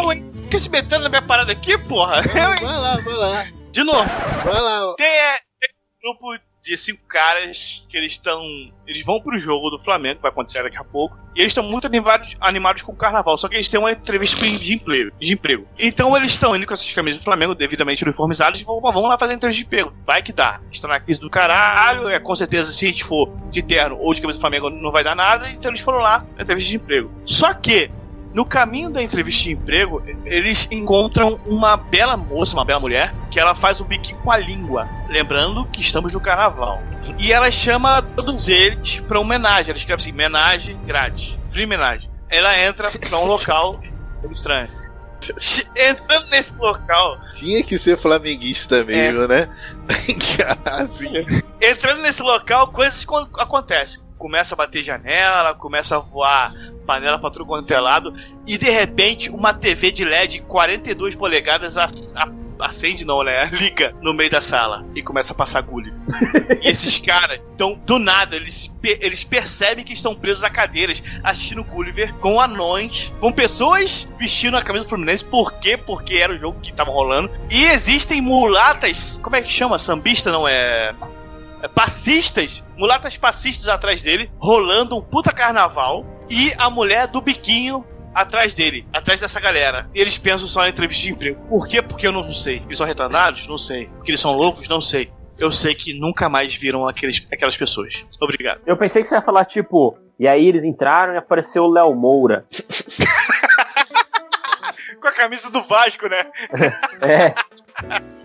[0.00, 0.30] Eu, hein?
[0.44, 2.22] Fica se metendo na minha parada aqui, porra.
[2.22, 2.60] Eu, hein?
[2.62, 3.46] Vai lá, vai lá.
[3.72, 4.08] De novo,
[4.44, 4.94] Vai lá.
[4.96, 5.70] tem, é, tem
[6.02, 6.34] grupo
[6.68, 8.42] de cinco caras que eles estão.
[8.86, 11.16] Eles vão pro jogo do Flamengo, vai acontecer daqui a pouco.
[11.34, 13.36] E eles estão muito animados, animados com o carnaval.
[13.36, 15.12] Só que eles têm uma entrevista de emprego.
[15.18, 15.66] De emprego.
[15.78, 19.18] Então eles estão indo com essas camisas do Flamengo, devidamente uniformizadas, e vão, vamos lá
[19.18, 19.94] fazer entrevista de emprego.
[20.06, 20.60] Vai que dá.
[20.70, 22.08] Estão na crise do caralho.
[22.08, 24.92] É com certeza, se a gente for de terno ou de camisa do Flamengo, não
[24.92, 25.50] vai dar nada.
[25.50, 27.10] Então eles foram lá na entrevista de emprego.
[27.24, 27.90] Só que.
[28.38, 33.40] No caminho da entrevista de emprego, eles encontram uma bela moça, uma bela mulher, que
[33.40, 34.88] ela faz um biquinho com a língua.
[35.08, 36.80] Lembrando que estamos no carnaval.
[37.18, 39.70] E ela chama todos eles pra homenagem.
[39.72, 41.36] Ela escreve assim: homenagem grátis.
[41.50, 42.08] Free homenagem.
[42.28, 43.80] Ela entra pra um local
[44.30, 44.68] estranho.
[45.74, 49.48] Entrando nesse local, Tinha que ser flamenguista mesmo, né?
[50.64, 54.00] assim, entrando nesse local, coisas con- acontecem.
[54.18, 56.52] Começa a bater janela, começa a voar
[56.86, 58.14] panela pra tudo quanto é lado,
[58.46, 61.84] e de repente uma TV de LED 42 polegadas a-
[62.16, 62.28] a-
[62.66, 63.44] acende, não, né?
[63.54, 65.94] Liga no meio da sala e começa a passar Gulliver.
[66.62, 71.62] e esses caras, então, do nada, eles, eles percebem que estão presos a cadeiras assistindo
[71.62, 75.24] Gulliver com anões, com pessoas vestindo a camisa do Fluminense.
[75.24, 75.76] Por quê?
[75.76, 77.30] Porque era o jogo que tava rolando.
[77.50, 79.78] E existem mulatas, como é que chama?
[79.78, 80.94] Sambista não é,
[81.74, 87.84] passistas, mulatas passistas atrás dele, rolando um puta carnaval, e a mulher do biquinho
[88.14, 89.88] atrás dele, atrás dessa galera.
[89.94, 91.40] E eles pensam só em entrevista de emprego.
[91.48, 91.80] Por quê?
[91.80, 92.62] Porque eu não sei.
[92.66, 93.46] Eles são retardados?
[93.46, 93.86] Não sei.
[93.86, 94.68] Porque eles são loucos?
[94.68, 95.10] Não sei.
[95.38, 98.04] Eu sei que nunca mais viram aqueles, aquelas pessoas.
[98.20, 98.60] Obrigado.
[98.66, 101.94] Eu pensei que você ia falar, tipo, e aí eles entraram e apareceu o Léo
[101.94, 102.44] Moura.
[105.00, 106.26] Com a camisa do Vasco, né?
[107.00, 107.32] É.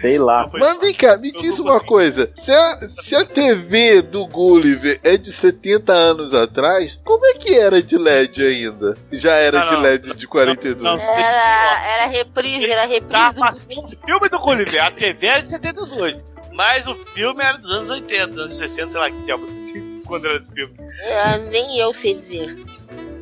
[0.00, 0.46] Sei lá.
[0.52, 2.30] Não Mas vem cá, me diz não uma coisa.
[2.44, 7.54] Se a, se a TV do Gulliver é de 70 anos atrás, como é que
[7.54, 8.94] era de LED ainda?
[9.12, 9.82] Já era Não, de não.
[9.82, 10.82] LED de 42.
[10.82, 11.02] Não, não.
[11.14, 14.84] Era, era reprise, era Tá reprise do passando o filme do Gulliver.
[14.84, 16.16] A TV era de 72.
[16.52, 19.46] Mas o filme era dos anos 80, dos anos 60, sei lá que diabo.
[20.06, 20.74] Quando era do filme.
[21.00, 22.54] É, nem eu sei dizer.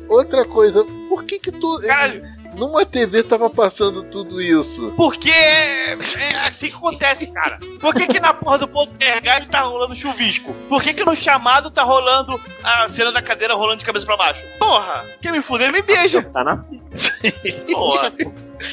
[0.09, 1.79] Outra coisa, por que que tu.
[1.87, 2.21] Cara,
[2.55, 4.93] Numa TV tava passando tudo isso?
[4.95, 7.57] Porque é, é assim que acontece, cara.
[7.79, 10.53] Por que, que na porra do Poltergeist tá rolando chuvisco?
[10.69, 14.17] Por que, que no chamado tá rolando a cena da cadeira rolando de cabeça pra
[14.17, 14.41] baixo?
[14.59, 16.23] Porra, quer me fuder, me beija.
[16.23, 16.57] Tá na
[17.71, 18.13] Porra.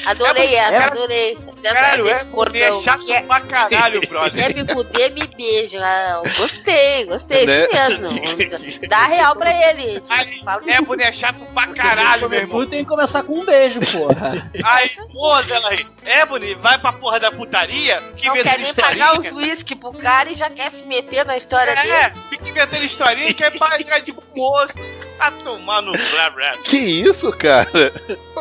[0.05, 1.37] Adorei É, essa, é- adorei.
[1.63, 2.81] É, Desse é cordão.
[2.81, 4.47] chato Quer, pra caralho, brother.
[4.47, 5.79] quer me fuder, me beija.
[5.85, 7.65] Ah, gostei, gostei, Né?
[7.65, 8.87] isso mesmo.
[8.89, 9.99] Dá real pra ele.
[9.99, 12.65] Tipo, Ai, fala assim, É, boné chato pra caralho, meu irmão.
[12.67, 14.51] Tem que começar com um beijo, porra.
[14.63, 19.31] Aí, porra, Delahaye, Ebony, vai pra porra da putaria, que não quer nem pagar os
[19.31, 21.91] whisky pro cara e já quer se meter na história dele.
[21.91, 24.73] É, fica inventando historinha e quer pagar de moço.
[25.21, 26.57] Tá tomando blá blá.
[26.63, 27.67] Que isso, cara?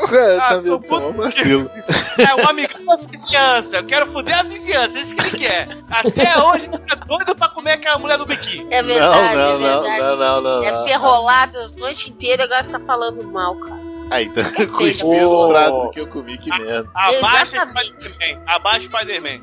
[0.09, 1.71] Cara Ah, tá puto um vacilo.
[2.19, 3.77] É o amigão da vizinhança.
[3.77, 5.69] Eu quero foder a vizinhança, é isso que ele quer.
[5.91, 8.67] Até hoje ele tá doido pra comer aquela mulher do biquíni.
[8.71, 10.01] É Não, verdade, não, é não, verdade.
[10.01, 10.61] não, não, não.
[10.63, 13.81] Deve ter rolado as noites inteiras e agora tá falando mal, cara.
[14.11, 16.89] Aí tá que é com feio, o prato que eu comi, que merda.
[16.95, 17.59] Abaixa.
[17.61, 18.43] Spider-Man.
[18.47, 19.41] Abaixa Spider-Man.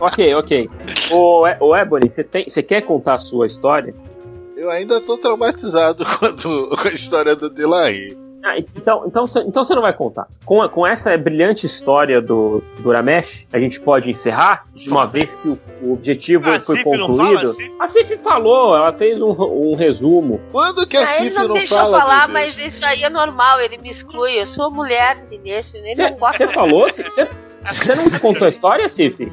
[0.00, 0.70] Ok, ok.
[1.10, 3.94] Ô, ô Ebony, você tem- você quer contar a sua história?
[4.56, 8.16] Eu ainda tô traumatizado com a, com a história do Delahaye.
[8.42, 10.28] Ah, então, então, você- então você não vai contar.
[10.44, 15.04] Com, a- com essa brilhante história do, do Uramesh, a gente pode encerrar, de uma
[15.04, 17.52] vez que o, o objetivo Ah, foi Cif não concluído.
[17.54, 20.40] fala, a Cif falou, ela fez um, um resumo.
[20.52, 23.10] Quando que a Ah, ele Cif não, não deixou fala, falar, mas isso aí é
[23.10, 24.40] normal, ele me exclui.
[24.40, 25.58] Eu sou mulher, entendeu?
[25.74, 26.86] Ele não gosta Você falou?
[26.88, 29.30] Você não contou a história, Cif?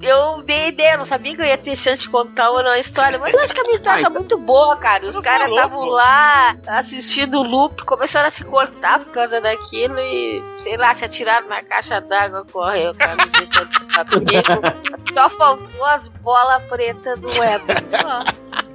[0.00, 2.78] Eu dei ideia, não sabia que eu ia ter chance de contar ou não a
[2.78, 5.06] história, mas eu acho que a minha história Ai, tá muito boa, cara.
[5.06, 9.98] Os Não caras estavam lá assistindo o loop, começaram a se cortar por causa daquilo
[9.98, 15.12] e, sei lá, se atiraram na caixa d'água, correu, camiseta do cabelo.
[15.12, 18.67] Só faltou as bolas pretas do Ebony, só.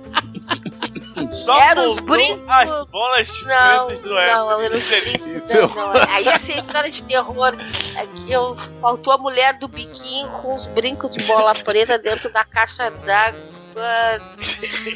[1.32, 2.44] Só Era os brincos.
[2.48, 4.18] as bolas Não, pretas do não,
[4.62, 5.94] era os não, não.
[6.10, 7.54] Aí ser história de terror.
[7.98, 12.44] Aqui eu, faltou a mulher do biquinho com os brincos de bola preta dentro da
[12.44, 13.54] caixa d'água.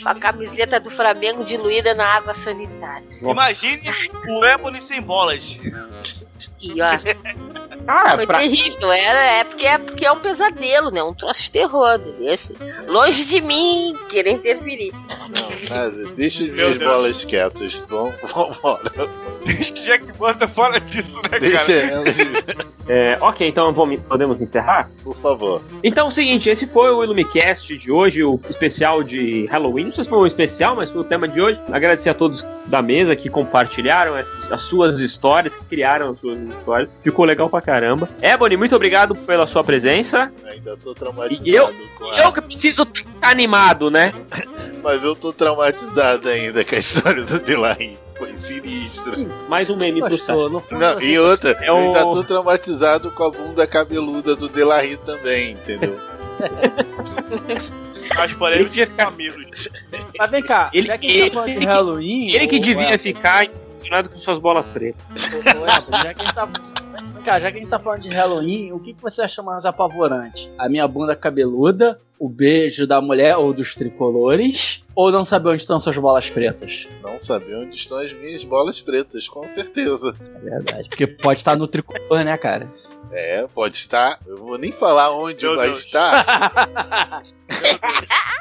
[0.03, 3.07] Com a camiseta do Flamengo diluída na água sanitária.
[3.21, 3.82] Imagine
[4.28, 5.59] o Ebony sem bolas.
[6.61, 6.89] E ó,
[7.88, 8.91] Ah, foi pra, terrível.
[8.91, 11.01] Era, é, porque, é porque é um pesadelo, né?
[11.01, 11.97] Um troço de terror.
[11.97, 12.53] Desse.
[12.88, 14.91] Longe de mim querer interferir.
[14.91, 16.91] Não, deixa as Meu minhas Deus.
[16.91, 17.83] bolas quietas.
[17.88, 18.91] Vamos, vambora.
[19.85, 22.03] Jack bota fora disso, né, Deixa cara?
[22.89, 24.89] é, ok, então vamos, podemos encerrar?
[25.03, 25.61] por favor.
[25.81, 29.85] Então é o seguinte, esse foi o Illumicast de hoje, o especial de Halloween.
[29.85, 31.59] Não sei se foi um especial, mas foi o tema de hoje.
[31.71, 36.38] Agradecer a todos da mesa que compartilharam as, as suas histórias, que criaram as suas
[36.38, 36.89] histórias.
[37.01, 38.09] Ficou legal pra caramba.
[38.21, 40.32] Ebony, muito obrigado pela sua presença.
[40.49, 42.17] Ainda tô traumatizado E eu- com a...
[42.19, 44.11] Eu que preciso ficar animado, né?
[44.84, 47.97] Mas eu tô traumatizado ainda com a história do Delahaye.
[48.17, 49.30] Foi sinistro.
[49.47, 53.23] Mais um meme pro fundo Não, e outra, É eu o- ainda tô traumatizado com
[53.25, 55.99] a bunda cabeluda do Delahaye também, entendeu?
[58.17, 59.45] As Ele polêmicas devia de ficar, mamilos.
[60.17, 62.30] Mas vem cá, Ele- já que ele- tá falando de ele- Halloween.
[62.34, 65.03] ele que devia é, ficar impressionado com suas bolas pretas.
[65.15, 66.47] Ebony, já que gente tá.
[67.28, 69.65] Cá, já que a gente tá falando de Halloween, o que, que você acha mais
[69.65, 70.49] apavorante?
[70.57, 75.61] A minha bunda cabeluda, o beijo da mulher ou dos tricolores, ou não saber onde
[75.61, 76.88] estão suas bolas pretas?
[77.03, 80.13] Não saber onde estão as minhas bolas pretas, com certeza.
[80.36, 80.88] É verdade.
[80.88, 82.71] Porque pode estar no tricolor, né, cara?
[83.11, 84.21] É, pode estar.
[84.25, 85.84] Eu vou nem falar onde Meu vai Deus.
[85.84, 87.23] estar.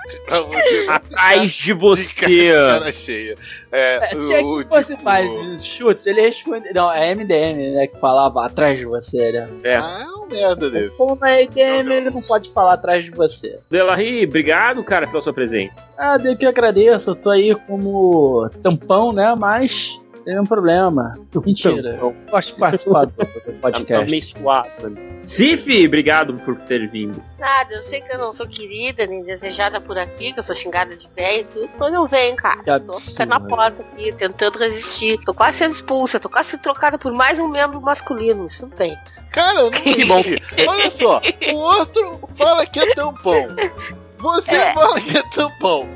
[0.47, 2.27] você Atrás de você.
[2.27, 3.35] de cara cheia.
[3.73, 6.73] É, É, se aqui fosse tipo- mais chutes, ele responde.
[6.73, 7.87] Não, é MDM, né?
[7.87, 9.49] Que falava atrás de você, né?
[9.63, 9.77] É.
[9.77, 10.97] Ah, é um merda desse.
[10.97, 13.59] Como é MDM, ele não pode falar atrás de você.
[13.71, 15.87] Delahi, obrigado, cara, pela sua presença.
[15.99, 19.35] Ah, eu que agradeço, eu tô aí como tampão, né?
[19.35, 21.15] Mas tem um problema.
[21.45, 21.97] Mentira.
[21.99, 24.11] Eu gosto de participar do Tá, tá podcast.
[24.11, 24.91] meio suado.
[24.91, 25.01] né?
[25.25, 27.23] Sif, obrigado por ter vindo.
[27.39, 30.55] Nada, eu sei que eu não sou querida nem desejada por aqui, que eu sou
[30.55, 31.69] xingada de velho e tudo.
[31.79, 35.19] Quando eu venho, cara, Que tô ficando na porta aqui, tentando resistir.
[35.25, 38.47] Tô quase sendo expulsa, tô quase sendo trocada por mais um membro masculino.
[38.47, 38.97] Isso não tem.
[39.33, 40.23] Cara, eu não Que bom.
[40.69, 41.21] Olha só,
[41.53, 43.49] o outro fala que é tampão.
[44.19, 44.73] Você É.
[44.75, 45.89] fala que é tampão.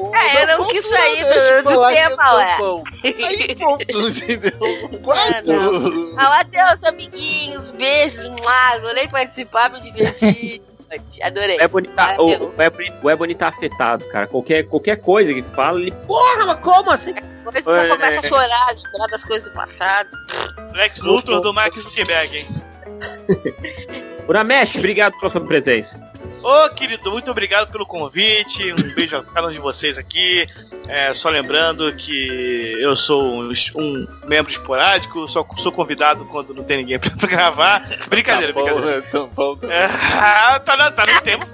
[0.00, 2.46] O, o É, eu não quis sair do- do que tema, ué.
[2.52, 2.84] tampão.
[3.04, 5.00] Aí pronto, entendeu?
[5.02, 6.14] Quatro.
[6.16, 10.62] Ah, adeus, amiguinhos, beijos, mua, adorei participar, me diverti.
[11.22, 11.56] Adorei.
[11.58, 12.24] O Ebony tá, o,
[12.56, 14.26] o Ebony, o Ebony tá afetado, cara.
[14.26, 15.92] Qualquer, qualquer coisa que fala, ele.
[15.92, 17.14] Porra, mas como assim?
[17.44, 17.88] Você já É.
[17.88, 20.08] começa a chorar, lembrar das coisas do passado.
[20.72, 22.46] Lex Luthor do Mark Zuckerberg, hein?
[24.28, 26.09] Uramesh, obrigado pela sua presença.
[26.42, 28.72] Ô, querido, muito obrigado pelo convite.
[28.72, 30.46] Um beijo a cada um de vocês aqui.
[30.88, 36.64] É, só lembrando que eu sou um, um membro esporádico, só sou convidado quando não
[36.64, 37.86] tem ninguém pra, gravar.
[38.08, 38.96] Brincadeira, Tá bom, brincadeira.
[39.00, 39.06] né?
[39.12, 39.72] Tá bom, tá bom.
[39.72, 41.46] É, tá, no- tá no tempo.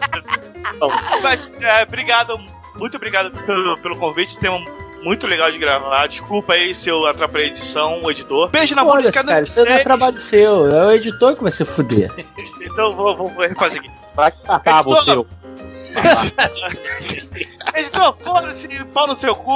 [1.23, 2.39] Mas, é, obrigado,
[2.77, 4.39] muito obrigado pelo, pelo convite.
[4.39, 4.59] Tema
[5.03, 6.07] muito legal de gravar.
[6.07, 8.49] Desculpa aí se eu atrapalhei a edição, o editor.
[8.49, 10.69] Beijo na Olha, de cada um cara, isso não é trabalho seu.
[10.69, 12.11] É o editor que vai se fuder.
[12.63, 13.91] Então vou, vou, vou refazer aqui.
[14.17, 15.11] Vai catar Editor, você.
[15.11, 15.27] ô.
[17.77, 19.53] Editor, foda-se, pau no seu cu,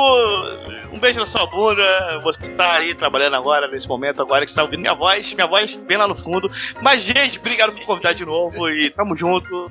[0.92, 2.20] um beijo na sua bunda.
[2.22, 5.46] Você tá aí trabalhando agora, nesse momento, agora que você tá ouvindo minha voz, minha
[5.46, 6.50] voz bem lá no fundo.
[6.82, 9.66] Mas, gente, obrigado por convidar de novo e tamo junto.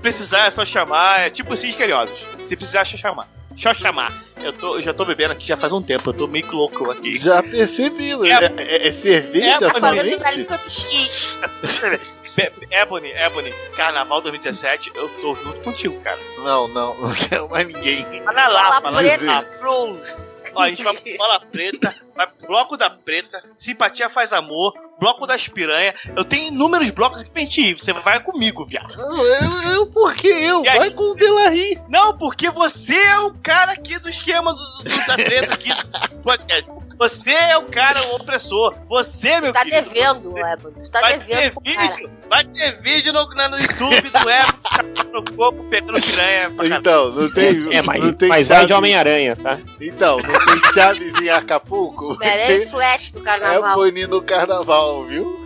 [0.00, 2.26] Precisar é só chamar, é tipo Cis Carinhosos.
[2.44, 3.28] Se precisar, é só chamar.
[3.56, 4.22] Só chamar.
[4.42, 6.90] Eu, tô, eu já tô bebendo aqui já faz um tempo, eu tô meio louco
[6.90, 7.20] aqui.
[7.20, 9.60] Já percebi, É- é, é, é cerveja é-.
[12.34, 16.18] Be- Ebony, Ebony, Carnaval 2017, eu tô junto contigo, cara.
[16.38, 18.04] Não, não, não quero mais ninguém.
[18.24, 19.48] Tá na Fala Lapa, lá na Lapa.
[20.54, 24.74] Ó, a gente vai pro Bola Preta, vai pro Bloco da Preta, Simpatia Faz Amor,
[25.00, 25.94] Bloco das Piranha.
[26.14, 27.74] Eu tenho inúmeros blocos gente ir.
[27.78, 28.94] Você vai comigo, viado.
[29.00, 30.62] Eu, eu, por que eu?
[30.62, 31.78] E Vai gente- com o Delarry.
[31.88, 35.70] Não, porque você é o cara aqui do esquema do, do- da treta aqui
[36.10, 36.70] do podcast.
[36.98, 38.74] Você é o cara o opressor.
[38.88, 39.82] Você, meu Tá filho.
[39.82, 40.90] devendo, você- Ebony.
[40.90, 41.88] Tá Vai ter devendo cara.
[41.88, 46.50] vídeo, vai ter vídeo no, na- no YouTube do Ebony no corpo, pegando piranha.
[46.78, 47.68] Então, não tem.
[47.74, 49.58] É, mas, não tem mas vai de Homem-Aranha, tá?
[49.80, 52.16] Então, não tem Chaves em Acapulco?
[52.18, 53.74] Merece flash do É carnaval.
[53.74, 55.38] Boni no carnaval, viu?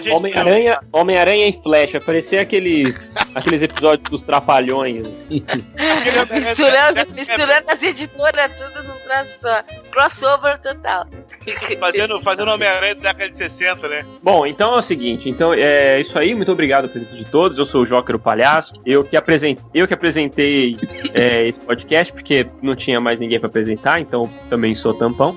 [0.00, 3.00] Gente, Homem-Aranha Homem-Aranha em Flash, vai parecer aqueles,
[3.34, 5.02] aqueles episódios dos Trapalhões.
[5.30, 9.62] Homem-Aranha- Misturando, misturando as editoras tudo num traço só.
[9.90, 10.91] Crossover total.
[11.80, 14.06] Fazendo, fazendo Homem-Aranha da década de 60, né?
[14.22, 17.58] Bom, então é o seguinte, então é isso aí, muito obrigado pela presença de todos.
[17.58, 18.74] Eu sou o Joker o Palhaço.
[18.86, 20.76] Eu que apresentei, eu que apresentei
[21.12, 25.36] é, esse podcast porque não tinha mais ninguém pra apresentar, então também sou tampão.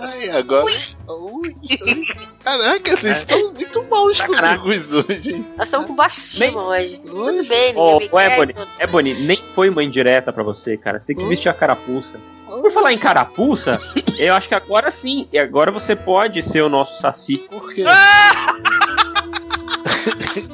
[0.00, 0.66] Ai, agora.
[1.08, 1.54] Ui,
[1.86, 2.06] ui.
[2.42, 4.58] Caraca, vocês estão muito maus Caraca.
[4.62, 5.44] comigo hoje.
[5.56, 6.98] Nós estamos com estima hoje.
[6.98, 8.32] Tudo bem, ninguém ô quer.
[8.32, 10.98] Ebony, Ebony, nem foi uma indireta pra você, cara.
[10.98, 12.18] Você que vestiu a carapuça.
[12.46, 13.80] Por falar em carapuça,
[14.18, 15.28] eu acho que agora sim.
[15.32, 17.38] E agora você pode ser o nosso saci.
[17.50, 17.84] Por quê?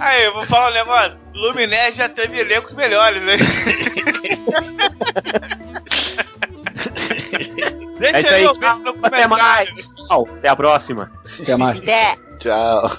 [0.01, 1.19] Aí, eu vou falar um negócio.
[1.35, 3.37] Luminé já teve elencos melhores, né?
[8.01, 9.29] É Deixa isso aí, eu ver no Até comentário.
[9.29, 9.71] mais.
[10.07, 11.11] Tchau, até a próxima.
[11.43, 11.79] Até mais.
[11.79, 12.17] Até.
[12.39, 12.97] Tchau.